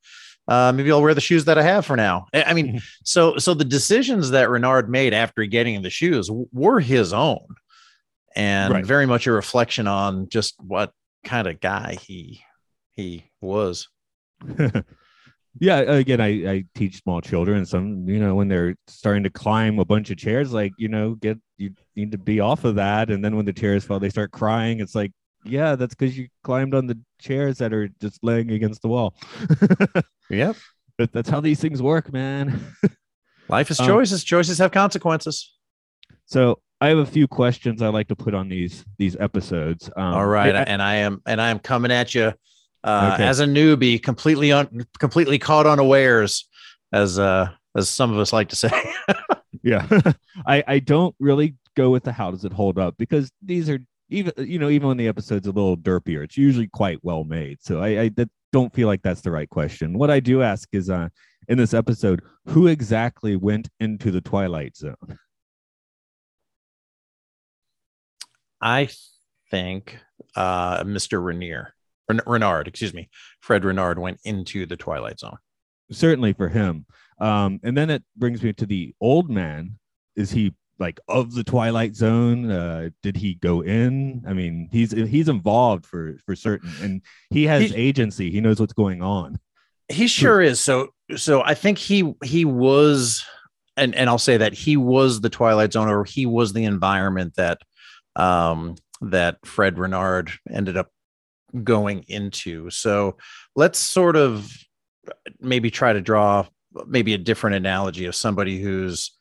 [0.48, 2.28] Uh, maybe I'll wear the shoes that I have for now.
[2.34, 7.12] I mean, so so the decisions that Renard made after getting the shoes were his
[7.12, 7.46] own,
[8.36, 8.86] and right.
[8.86, 10.94] very much a reflection on just what
[11.26, 12.42] kind of guy he
[12.96, 13.90] he was.
[15.60, 19.80] yeah again I, I teach small children some you know when they're starting to climb
[19.80, 23.10] a bunch of chairs like you know get you need to be off of that.
[23.10, 24.80] And then when the chairs fall they start crying.
[24.80, 25.12] It's like
[25.44, 29.16] yeah that's because you climbed on the chairs that are just laying against the wall.
[30.30, 30.58] Yep.
[30.98, 32.60] But that's how these things work man.
[33.50, 34.24] Life is um, choices.
[34.24, 35.56] Um, choices have consequences.
[36.26, 39.90] So I have a few questions I like to put on these these episodes.
[39.96, 42.34] Um, All right, I, and I am and I am coming at you
[42.84, 43.24] uh, okay.
[43.26, 46.48] as a newbie, completely un, completely caught unawares,
[46.92, 48.70] as uh, as some of us like to say.
[49.64, 49.88] yeah,
[50.46, 53.80] I I don't really go with the how does it hold up because these are
[54.10, 57.58] even you know even when the episode's a little derpier, it's usually quite well made.
[57.62, 58.12] So I, I
[58.54, 59.98] don't feel like that's the right question.
[59.98, 61.10] What I do ask is, uh,
[61.48, 65.20] in this episode, who exactly went into the Twilight Zone?
[68.60, 68.90] I
[69.52, 69.98] think
[70.36, 71.24] uh, Mr.
[71.24, 71.74] Rainier.
[72.26, 73.10] Renard, excuse me,
[73.42, 75.38] Fred Renard went into the Twilight Zone.
[75.92, 76.86] Certainly for him.
[77.20, 79.80] Um, and then it brings me to the old man.
[80.16, 82.52] Is he like of the Twilight Zone?
[82.52, 84.24] Uh, did he go in?
[84.28, 88.30] I mean, he's he's involved for for certain, and he has agency.
[88.32, 89.40] He knows what's going on.
[89.90, 90.60] He sure is.
[90.60, 93.26] So so I think he he was,
[93.76, 97.34] and and I'll say that he was the Twilight Zone, or he was the environment
[97.38, 97.60] that
[98.16, 100.92] um that Fred Renard ended up
[101.64, 102.70] going into.
[102.70, 103.18] So
[103.56, 104.52] let's sort of
[105.40, 106.46] maybe try to draw
[106.86, 109.12] maybe a different analogy of somebody who's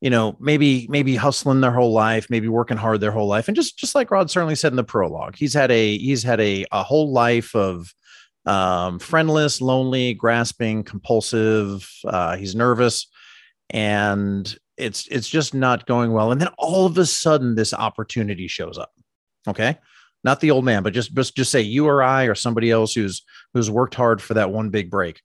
[0.00, 3.48] you know maybe maybe hustling their whole life maybe working hard their whole life.
[3.48, 6.40] And just just like Rod Serling said in the prologue he's had a he's had
[6.40, 7.94] a, a whole life of
[8.46, 13.06] um, friendless lonely grasping compulsive uh, he's nervous
[13.70, 16.32] and it's it's just not going well.
[16.32, 18.92] And then all of a sudden this opportunity shows up
[19.48, 19.78] okay
[20.24, 22.94] not the old man, but just just just say you or I or somebody else
[22.94, 25.20] who's who's worked hard for that one big break,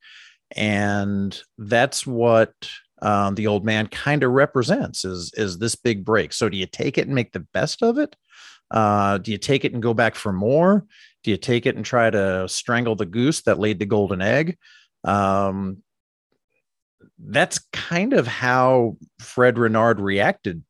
[0.55, 2.53] and that's what
[3.01, 6.33] um, the old man kind of represents is is this big break.
[6.33, 8.15] So do you take it and make the best of it?
[8.69, 10.85] Uh, do you take it and go back for more?
[11.23, 14.57] Do you take it and try to strangle the goose that laid the golden egg?
[15.03, 15.81] Um,
[17.17, 20.63] that's kind of how Fred Renard reacted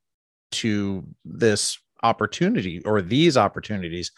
[0.51, 4.11] to this opportunity or these opportunities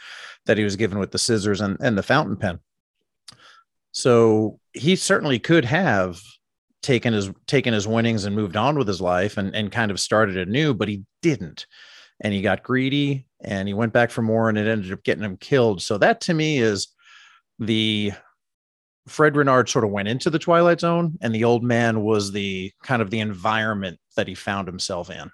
[0.45, 2.59] that he was given with the scissors and, and the fountain pen.
[3.91, 6.21] So he certainly could have
[6.81, 9.99] taken his taken his winnings and moved on with his life and, and kind of
[9.99, 11.65] started anew, but he didn't.
[12.21, 15.23] And he got greedy and he went back for more and it ended up getting
[15.23, 15.81] him killed.
[15.81, 16.87] So that to me is
[17.59, 18.13] the
[19.07, 22.71] Fred Renard sort of went into the Twilight Zone and the old man was the
[22.83, 25.31] kind of the environment that he found himself in.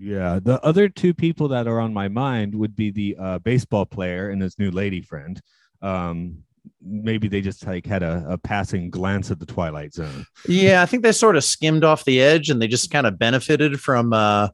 [0.00, 3.84] Yeah, the other two people that are on my mind would be the uh, baseball
[3.84, 5.38] player and his new lady friend.
[5.82, 6.38] Um,
[6.82, 10.24] maybe they just like had a, a passing glance at the Twilight Zone.
[10.48, 13.18] Yeah, I think they sort of skimmed off the edge and they just kind of
[13.18, 14.48] benefited from uh,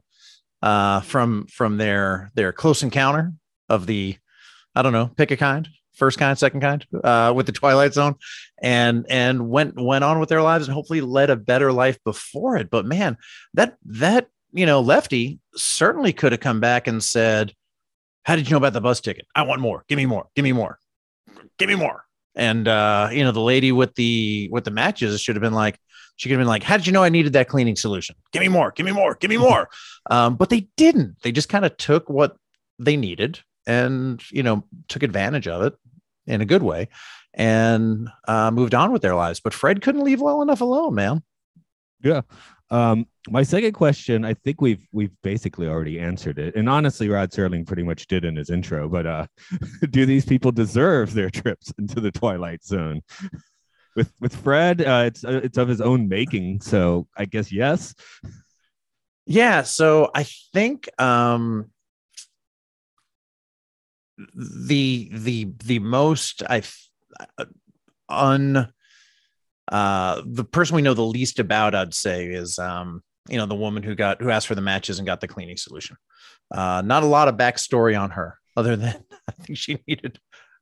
[0.61, 3.33] uh, from from their their close encounter
[3.69, 4.17] of the
[4.75, 8.15] I don't know, pick a kind, first kind, second kind, uh, with the Twilight Zone,
[8.61, 12.57] and and went went on with their lives and hopefully led a better life before
[12.57, 12.69] it.
[12.69, 13.17] But man,
[13.53, 17.53] that that you know, Lefty certainly could have come back and said,
[18.23, 19.27] "How did you know about the bus ticket?
[19.35, 19.83] I want more.
[19.87, 20.27] Give me more.
[20.35, 20.79] Give me more.
[21.57, 22.03] Give me more."
[22.35, 25.79] And uh, you know, the lady with the with the matches should have been like,
[26.15, 28.15] she could have been like, "How did you know I needed that cleaning solution?
[28.31, 28.71] Give me more.
[28.71, 29.15] Give me more.
[29.15, 29.69] Give me more."
[30.09, 31.21] um, but they didn't.
[31.21, 32.35] They just kind of took what
[32.79, 35.73] they needed and you know took advantage of it
[36.25, 36.89] in a good way
[37.33, 39.39] and uh, moved on with their lives.
[39.39, 41.23] But Fred couldn't leave well enough alone, man.
[42.01, 42.21] Yeah.
[42.69, 47.31] Um, my second question, I think we've we've basically already answered it, and honestly, Rod
[47.31, 48.89] Serling pretty much did in his intro.
[48.89, 49.27] But uh,
[49.89, 53.01] do these people deserve their trips into the Twilight Zone?
[53.95, 57.95] With with Fred, uh, it's uh, it's of his own making, so I guess yes.
[59.25, 60.21] Yeah, so I
[60.53, 61.71] think um,
[64.17, 66.61] the the the most I
[67.39, 67.45] uh,
[68.07, 68.71] un
[69.71, 73.55] uh the person we know the least about i'd say is um you know the
[73.55, 75.97] woman who got who asked for the matches and got the cleaning solution.
[76.51, 80.19] Uh not a lot of backstory on her other than i think she needed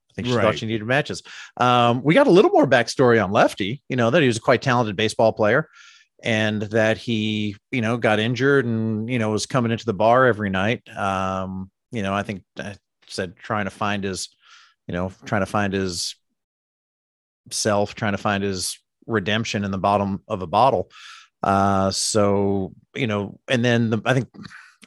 [0.10, 0.44] i think she right.
[0.44, 1.22] thought she needed matches.
[1.58, 4.42] Um we got a little more backstory on lefty you know that he was a
[4.42, 5.70] quite talented baseball player
[6.24, 10.26] and that he you know got injured and you know was coming into the bar
[10.26, 10.82] every night.
[10.98, 12.76] Um you know i think i
[13.08, 14.30] said trying to find his
[14.88, 16.16] you know trying to find his
[17.52, 20.90] self trying to find his redemption in the bottom of a bottle.
[21.44, 24.30] Uh, so you know, and then the, I think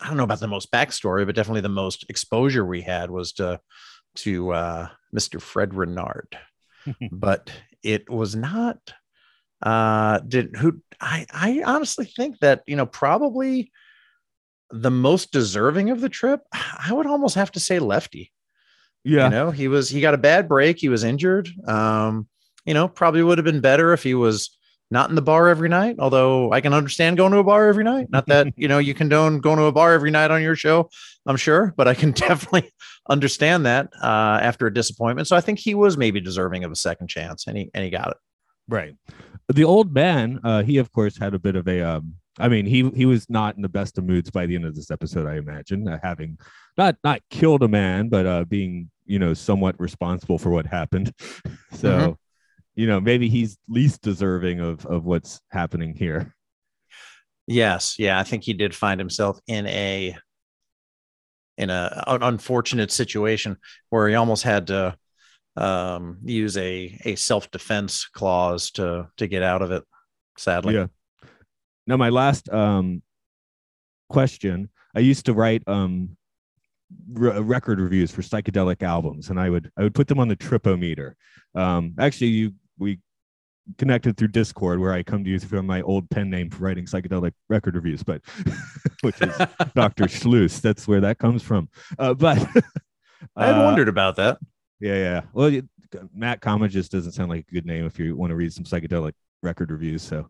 [0.00, 3.32] I don't know about the most backstory, but definitely the most exposure we had was
[3.34, 3.60] to
[4.16, 5.40] to uh, Mr.
[5.40, 6.36] Fred Renard,
[7.12, 7.50] but
[7.82, 8.78] it was not.
[9.60, 13.72] Uh, did who I I honestly think that you know probably
[14.70, 16.40] the most deserving of the trip.
[16.52, 18.32] I would almost have to say Lefty.
[19.04, 20.78] Yeah, you know, he was he got a bad break.
[20.78, 21.48] He was injured.
[21.66, 22.28] Um,
[22.68, 24.58] you know, probably would have been better if he was
[24.90, 25.96] not in the bar every night.
[25.98, 28.10] Although I can understand going to a bar every night.
[28.10, 30.90] Not that, you know, you condone going to a bar every night on your show,
[31.24, 32.70] I'm sure, but I can definitely
[33.08, 35.28] understand that uh, after a disappointment.
[35.28, 37.88] So I think he was maybe deserving of a second chance and he, and he
[37.88, 38.16] got it.
[38.68, 38.94] Right.
[39.48, 42.66] The old man, uh, he, of course, had a bit of a, um, I mean,
[42.66, 45.26] he he was not in the best of moods by the end of this episode,
[45.26, 46.38] I imagine, uh, having
[46.76, 51.12] not not killed a man, but uh, being you know somewhat responsible for what happened.
[51.72, 52.12] so mm-hmm
[52.78, 56.32] you know maybe he's least deserving of of what's happening here.
[57.48, 57.98] Yes.
[57.98, 60.16] Yeah i think he did find himself in a
[61.56, 63.56] in a an unfortunate situation
[63.90, 64.96] where he almost had to
[65.56, 69.82] um, use a a self-defense clause to to get out of it
[70.36, 70.74] sadly.
[70.74, 70.86] Yeah.
[71.88, 73.02] Now my last um
[74.08, 76.16] question i used to write um
[77.12, 81.14] record reviews for psychedelic albums and i would i would put them on the tripometer.
[81.56, 83.00] Um actually you we
[83.76, 86.86] connected through Discord, where I come to you from my old pen name for writing
[86.86, 88.22] psychedelic record reviews, but
[89.02, 89.36] which is
[89.74, 90.04] Dr.
[90.04, 90.60] Schluss.
[90.60, 91.68] That's where that comes from.
[91.98, 92.38] Uh, but
[93.36, 94.38] I had uh, wondered about that.
[94.80, 95.20] Yeah, yeah.
[95.32, 95.68] Well, you,
[96.14, 98.64] Matt Kama just doesn't sound like a good name if you want to read some
[98.64, 99.12] psychedelic
[99.42, 100.02] record reviews.
[100.02, 100.28] So,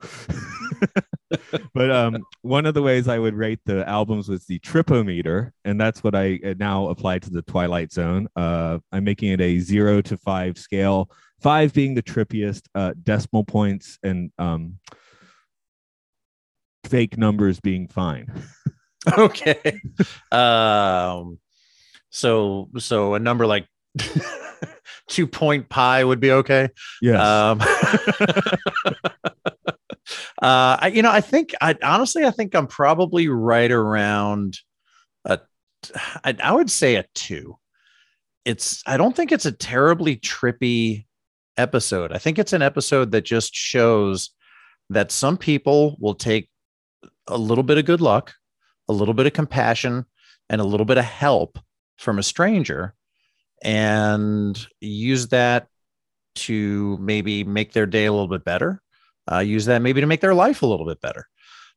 [1.74, 5.80] but um, one of the ways I would rate the albums was the tripometer, and
[5.80, 8.28] that's what I uh, now apply to the Twilight Zone.
[8.36, 13.44] Uh, I'm making it a zero to five scale, five being the trippiest, uh, decimal
[13.44, 14.78] points and um,
[16.84, 18.32] fake numbers being fine.
[19.18, 19.80] okay.
[20.32, 21.38] um,
[22.10, 23.66] so so a number like
[25.08, 26.68] two point pi would be okay.
[27.00, 27.50] Yeah.
[27.50, 27.60] Um,
[30.42, 34.58] uh, I, you know, I think I honestly, I think I'm probably right around
[35.24, 35.40] a,
[36.24, 37.56] I, I would say a two.
[38.44, 41.04] It's, I don't think it's a terribly trippy
[41.58, 42.12] episode.
[42.12, 44.30] I think it's an episode that just shows
[44.90, 46.48] that some people will take
[47.26, 48.34] a little bit of good luck,
[48.88, 50.06] a little bit of compassion,
[50.48, 51.58] and a little bit of help
[51.98, 52.94] from a stranger
[53.62, 55.66] and use that
[56.36, 58.80] to maybe make their day a little bit better.
[59.30, 61.26] Uh, use that maybe to make their life a little bit better.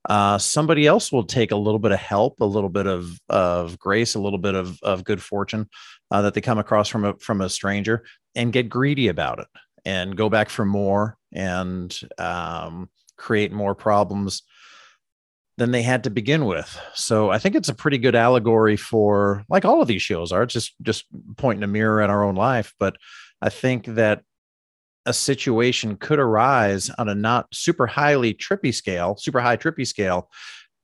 [0.07, 3.77] Uh, somebody else will take a little bit of help, a little bit of of
[3.77, 5.69] grace, a little bit of of good fortune
[6.11, 8.03] uh, that they come across from a from a stranger,
[8.35, 9.47] and get greedy about it,
[9.85, 14.43] and go back for more, and um, create more problems
[15.57, 16.79] than they had to begin with.
[16.95, 20.43] So I think it's a pretty good allegory for like all of these shows are.
[20.43, 21.05] It's just just
[21.37, 22.73] pointing a mirror at our own life.
[22.79, 22.97] But
[23.41, 24.23] I think that
[25.05, 30.29] a situation could arise on a not super highly trippy scale, super high trippy scale,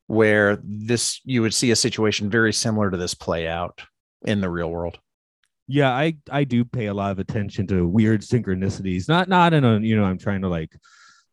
[0.07, 3.81] where this you would see a situation very similar to this play out
[4.23, 4.99] in the real world.
[5.67, 9.07] Yeah, I I do pay a lot of attention to weird synchronicities.
[9.09, 10.71] Not not in a you know I'm trying to like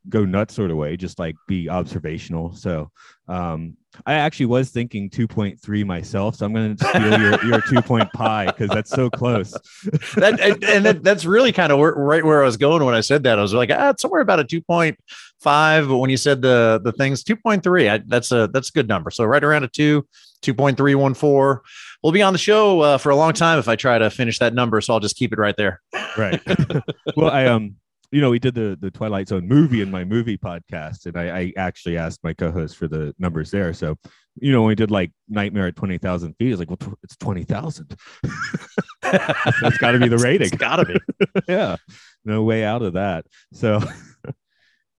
[0.08, 2.54] go nuts sort of way, just like be observational.
[2.54, 2.90] So
[3.28, 7.80] um, I actually was thinking 2.3 myself, so I'm going to steal your, your two
[7.80, 9.52] point pi because that's so close.
[10.16, 13.22] that and, that, that's really kind of right where I was going when I said
[13.24, 13.38] that.
[13.38, 14.96] I was like, ah, it's somewhere about a 2.5.
[15.42, 19.10] But when you said the the things 2.3, I, that's a that's a good number.
[19.10, 20.06] So right around a two,
[20.42, 21.60] 2.314.
[22.04, 24.38] We'll be on the show uh, for a long time if I try to finish
[24.38, 24.78] that number.
[24.82, 25.80] So I'll just keep it right there.
[26.18, 26.38] Right.
[27.16, 27.76] well, I um
[28.12, 31.38] you know, we did the the Twilight Zone movie in my movie podcast, and I,
[31.38, 33.72] I actually asked my co-host for the numbers there.
[33.72, 33.96] So,
[34.36, 36.52] you know, we did like Nightmare at twenty thousand feet.
[36.52, 37.96] It's like, well, it's twenty thousand.
[39.02, 40.48] That's got to be the rating.
[40.48, 41.00] It's got to be.
[41.48, 41.76] yeah,
[42.24, 43.24] no way out of that.
[43.54, 43.80] So,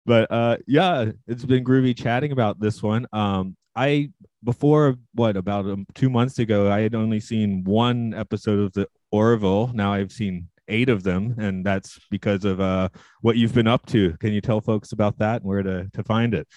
[0.07, 3.05] but uh, yeah, it's been groovy chatting about this one.
[3.13, 4.09] Um, I
[4.45, 8.87] before what about um, two months ago, I had only seen one episode of the
[9.11, 9.71] Orville.
[9.73, 12.89] Now I've seen eight of them, and that's because of uh,
[13.21, 14.15] what you've been up to.
[14.19, 16.47] Can you tell folks about that and where to, to find it?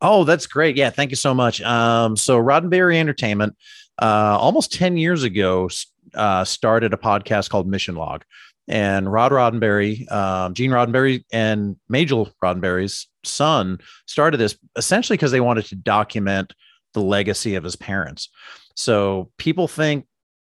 [0.00, 0.76] Oh, that's great.
[0.76, 1.60] Yeah, thank you so much.
[1.62, 3.56] Um, so Roddenberry Entertainment,
[4.00, 5.68] uh, almost 10 years ago,
[6.14, 8.24] uh, started a podcast called Mission Log.
[8.68, 15.40] And Rod Roddenberry, um, Gene Roddenberry, and Majel Roddenberry's son started this essentially because they
[15.40, 16.54] wanted to document
[16.94, 18.28] the legacy of his parents.
[18.76, 20.06] So people think,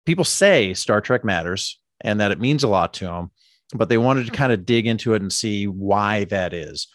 [0.05, 3.31] people say Star Trek matters and that it means a lot to them,
[3.73, 6.87] but they wanted to kind of dig into it and see why that is.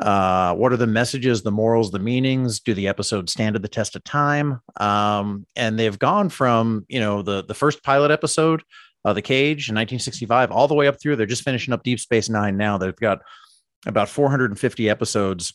[0.00, 2.60] Uh, what are the messages, the morals, the meanings?
[2.60, 4.60] Do the episodes stand to the test of time?
[4.78, 8.62] Um, and they've gone from you know the the first pilot episode,
[9.04, 11.16] uh, the Cage in 1965, all the way up through.
[11.16, 12.78] They're just finishing up Deep Space Nine now.
[12.78, 13.20] They've got
[13.86, 15.52] about 450 episodes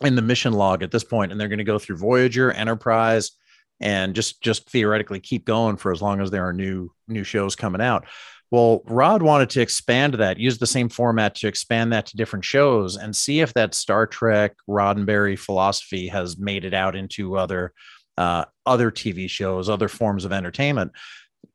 [0.00, 3.32] in the mission log at this point, and they're going to go through Voyager, Enterprise,
[3.80, 7.56] and just just theoretically keep going for as long as there are new new shows
[7.56, 8.06] coming out.
[8.50, 12.44] Well, Rod wanted to expand that, use the same format to expand that to different
[12.44, 17.72] shows and see if that Star Trek Roddenberry philosophy has made it out into other
[18.18, 20.92] uh, other TV shows, other forms of entertainment.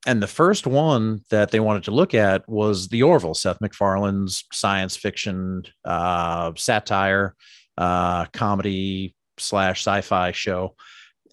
[0.08, 4.46] And the first one that they wanted to look at was The Orville, Seth MacFarlane's
[4.52, 7.36] science fiction uh, satire,
[7.78, 10.76] uh, comedy slash sci-fi show.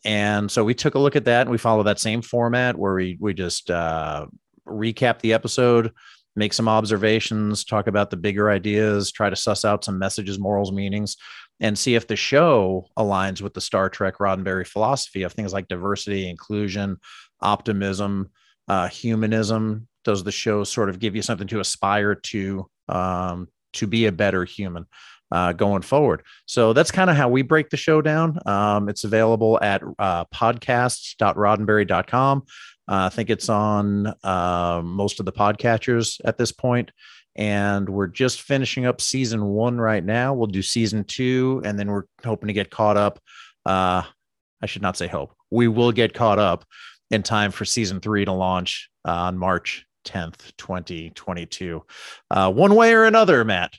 [0.04, 2.94] And so we took a look at that and we follow that same format where
[2.94, 4.26] we we just uh,
[4.66, 5.92] recap the episode
[6.34, 10.72] make some observations talk about the bigger ideas try to suss out some messages morals
[10.72, 11.16] meanings
[11.60, 15.68] and see if the show aligns with the star trek roddenberry philosophy of things like
[15.68, 16.96] diversity inclusion
[17.40, 18.30] optimism
[18.68, 19.88] uh, humanism.
[20.04, 24.12] Does the show sort of give you something to aspire to um, to be a
[24.12, 24.86] better human
[25.32, 26.22] uh, going forward.
[26.46, 28.38] So that's kind of how we break the show down.
[28.46, 32.42] Um, it's available at uh, podcasts.roddenberry.com.
[32.88, 36.92] Uh, I think it's on uh, most of the podcatchers at this point.
[37.34, 40.34] And we're just finishing up season one right now.
[40.34, 43.20] We'll do season two, and then we're hoping to get caught up.
[43.64, 44.02] Uh,
[44.60, 45.34] I should not say hope.
[45.50, 46.66] We will get caught up
[47.10, 51.82] in time for season three to launch uh, on March 10th, 2022.
[52.30, 53.78] Uh, one way or another, Matt,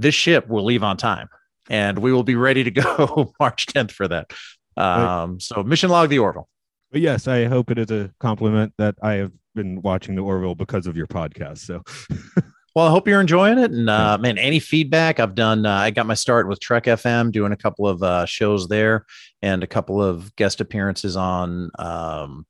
[0.00, 1.28] this ship will leave on time
[1.68, 4.32] and we will be ready to go March 10th for that.
[4.76, 6.48] Um, so mission log the Orville.
[6.90, 10.56] But yes, I hope it is a compliment that I have been watching the Orville
[10.56, 11.58] because of your podcast.
[11.58, 11.82] So,
[12.74, 13.70] well, I hope you're enjoying it.
[13.70, 15.20] And uh, man, any feedback?
[15.20, 15.66] I've done.
[15.66, 19.06] Uh, I got my start with Trek FM, doing a couple of uh, shows there,
[19.42, 22.46] and a couple of guest appearances on um,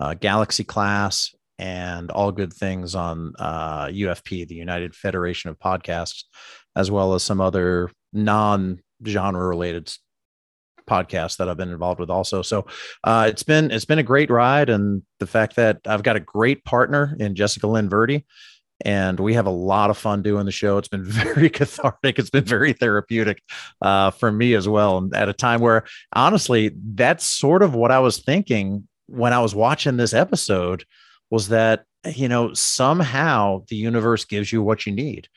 [0.00, 6.24] uh, Galaxy Class and all good things on uh, UFP, the United Federation of Podcasts
[6.76, 9.92] as well as some other non genre related
[10.88, 12.42] podcasts that I've been involved with also.
[12.42, 12.66] So
[13.04, 16.20] uh, it's been it's been a great ride, and the fact that I've got a
[16.20, 18.26] great partner in Jessica Lynn Verdi,
[18.84, 20.78] and we have a lot of fun doing the show.
[20.78, 22.18] It's been very cathartic.
[22.18, 23.42] It's been very therapeutic
[23.80, 24.98] uh, for me as well.
[24.98, 29.40] And at a time where honestly, that's sort of what I was thinking when I
[29.40, 30.84] was watching this episode
[31.30, 35.28] was that you know somehow the universe gives you what you need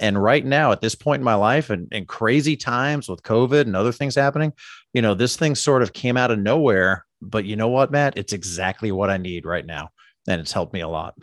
[0.00, 3.62] and right now, at this point in my life and, and crazy times with COVID
[3.62, 4.52] and other things happening,
[4.94, 7.06] you know, this thing sort of came out of nowhere.
[7.20, 8.16] But you know what, Matt?
[8.16, 9.90] It's exactly what I need right now.
[10.26, 11.14] And it's helped me a lot.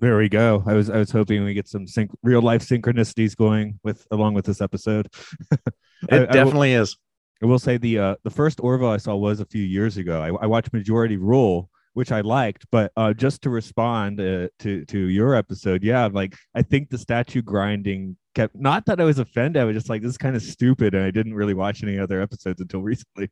[0.00, 0.62] There we go.
[0.66, 4.34] I was I was hoping we get some sync, real life synchronicities going with along
[4.34, 5.08] with this episode.
[5.52, 5.62] it
[6.10, 6.96] I, definitely I will, is.
[7.42, 10.20] I will say the uh, the first Orville I saw was a few years ago.
[10.20, 14.84] I, I watched Majority Rule, which I liked, but uh, just to respond uh, to
[14.84, 19.18] to your episode, yeah, like I think the statue grinding kept not that I was
[19.20, 19.62] offended.
[19.62, 21.98] I was just like, this is kind of stupid, and I didn't really watch any
[21.98, 23.30] other episodes until recently.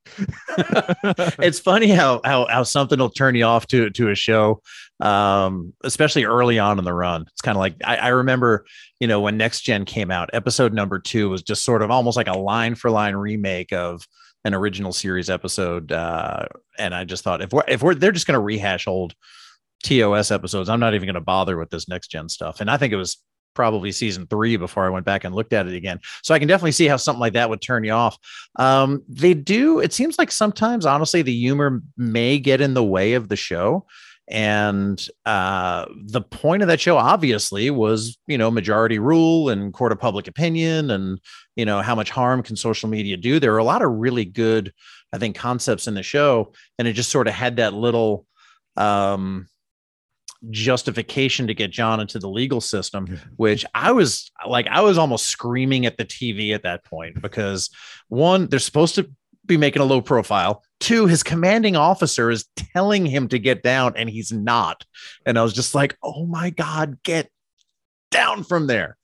[1.45, 4.63] it's funny how, how how something will turn you off to to a show,
[5.01, 7.23] um, especially early on in the run.
[7.33, 8.65] It's kind of like I, I remember,
[9.01, 12.17] you know, when Next Gen came out, episode number two was just sort of almost
[12.17, 14.03] like a line for line remake of
[14.45, 16.47] an original series episode, uh,
[16.79, 19.15] and I just thought if we're if we're they're just going to rehash old
[19.83, 22.61] TOS episodes, I'm not even going to bother with this Next Gen stuff.
[22.61, 23.19] And I think it was
[23.55, 26.01] probably season three before I went back and looked at it again.
[26.23, 28.19] So I can definitely see how something like that would turn you off.
[28.57, 33.13] Um, they do, it seems like sometimes, honestly, the humor may get in the way
[33.15, 33.87] of the show.
[34.29, 39.93] And uh, the point of that show, obviously, was you know majority rule and court
[39.93, 41.21] of public opinion, and
[41.57, 43.41] you know how much harm can social media do.
[43.41, 44.73] There are a lot of really good,
[45.13, 48.27] I think, concepts in the show, and it just sort of had that little
[48.77, 49.49] um,
[50.51, 55.27] justification to get John into the legal system, which I was like, I was almost
[55.27, 57.71] screaming at the TV at that point because
[58.09, 59.11] one, they're supposed to
[59.47, 60.63] be making a low profile.
[60.83, 64.85] Two, his commanding officer is telling him to get down and he's not.
[65.25, 67.31] And I was just like, oh my God, get
[68.11, 68.97] down from there.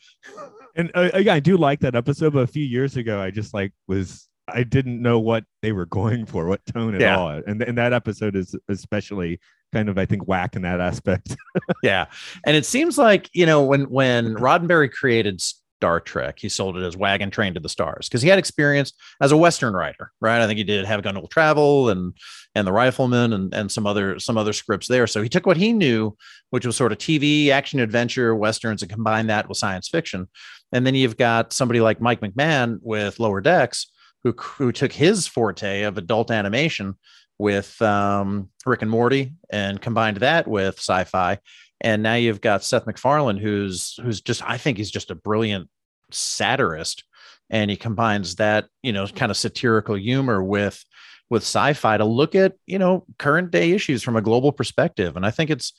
[0.74, 3.55] And uh, again, I do like that episode, but a few years ago, I just
[3.55, 7.18] like was I didn't know what they were going for, what tone at yeah.
[7.18, 7.29] all.
[7.29, 9.41] And, and that episode is especially
[9.72, 11.37] kind of, I think, whack in that aspect.
[11.83, 12.07] yeah.
[12.45, 15.41] And it seems like, you know, when when Roddenberry created
[15.79, 18.93] Star Trek, he sold it as Wagon Train to the Stars because he had experience
[19.20, 20.43] as a Western writer, right?
[20.43, 22.14] I think he did Have Gun Will Travel and
[22.57, 25.07] and The Rifleman and, and some other some other scripts there.
[25.07, 26.16] So he took what he knew,
[26.51, 30.29] which was sort of TV, action adventure, westerns, and combined that with science fiction.
[30.72, 33.87] And then you've got somebody like Mike McMahan with Lower Decks,
[34.24, 36.97] who who took his forte of adult animation
[37.39, 41.39] with um, Rick and Morty and combined that with sci-fi.
[41.81, 45.68] And now you've got Seth MacFarlane, who's who's just I think he's just a brilliant
[46.11, 47.05] satirist,
[47.51, 50.85] and he combines that you know kind of satirical humor with
[51.31, 55.16] with sci-fi to look at you know current day issues from a global perspective.
[55.16, 55.72] And I think it's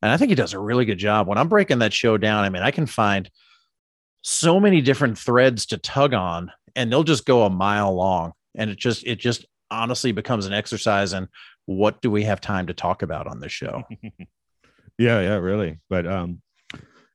[0.00, 1.28] and I think he does a really good job.
[1.28, 3.30] When I'm breaking that show down, I mean I can find
[4.22, 8.32] so many different threads to tug on, and they'll just go a mile long.
[8.54, 11.28] And it just it just honestly becomes an exercise in
[11.66, 13.82] what do we have time to talk about on this show.
[14.98, 15.80] yeah, yeah, really.
[15.88, 16.40] But um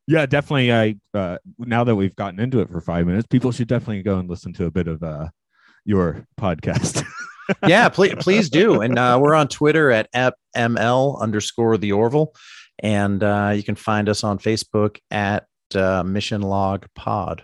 [0.08, 3.68] yeah, definitely I uh now that we've gotten into it for 5 minutes, people should
[3.68, 5.30] definitely go and listen to a bit of uh
[5.86, 7.04] your podcast.
[7.68, 8.82] yeah, please please do.
[8.82, 10.10] And uh we're on Twitter at
[10.56, 12.34] ml underscore the Orville.
[12.80, 17.44] And uh you can find us on Facebook at uh, Mission Log Pod.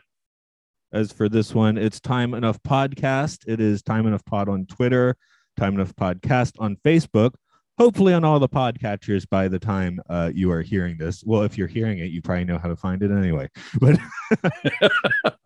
[0.91, 3.39] As for this one, it's Time Enough Podcast.
[3.47, 5.15] It is Time Enough Pod on Twitter,
[5.57, 7.31] Time Enough Podcast on Facebook.
[7.79, 11.23] Hopefully, on all the podcatchers by the time uh, you are hearing this.
[11.25, 13.49] Well, if you're hearing it, you probably know how to find it anyway.
[13.79, 13.99] But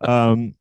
[0.00, 0.54] um,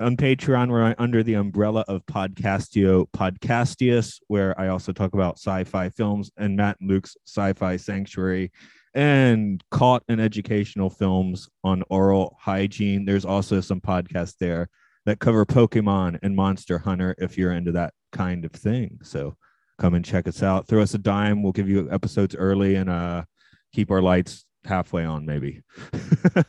[0.00, 5.64] on Patreon, we're under the umbrella of Podcastio Podcastius, where I also talk about sci
[5.64, 8.52] fi films and Matt and Luke's Sci Fi Sanctuary
[8.94, 13.04] and caught in educational films on oral hygiene.
[13.04, 14.68] There's also some podcasts there
[15.04, 18.98] that cover Pokemon and Monster Hunter if you're into that kind of thing.
[19.02, 19.36] So
[19.78, 20.66] come and check us out.
[20.66, 21.42] Throw us a dime.
[21.42, 23.24] We'll give you episodes early and uh,
[23.72, 25.62] keep our lights halfway on, maybe.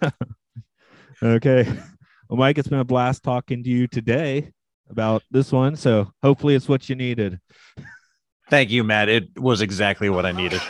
[1.23, 1.63] okay.
[2.30, 4.51] Well, Mike, it's been a blast talking to you today
[4.89, 5.75] about this one.
[5.75, 7.39] So hopefully it's what you needed.
[8.49, 9.09] Thank you, Matt.
[9.09, 10.61] It was exactly what I needed.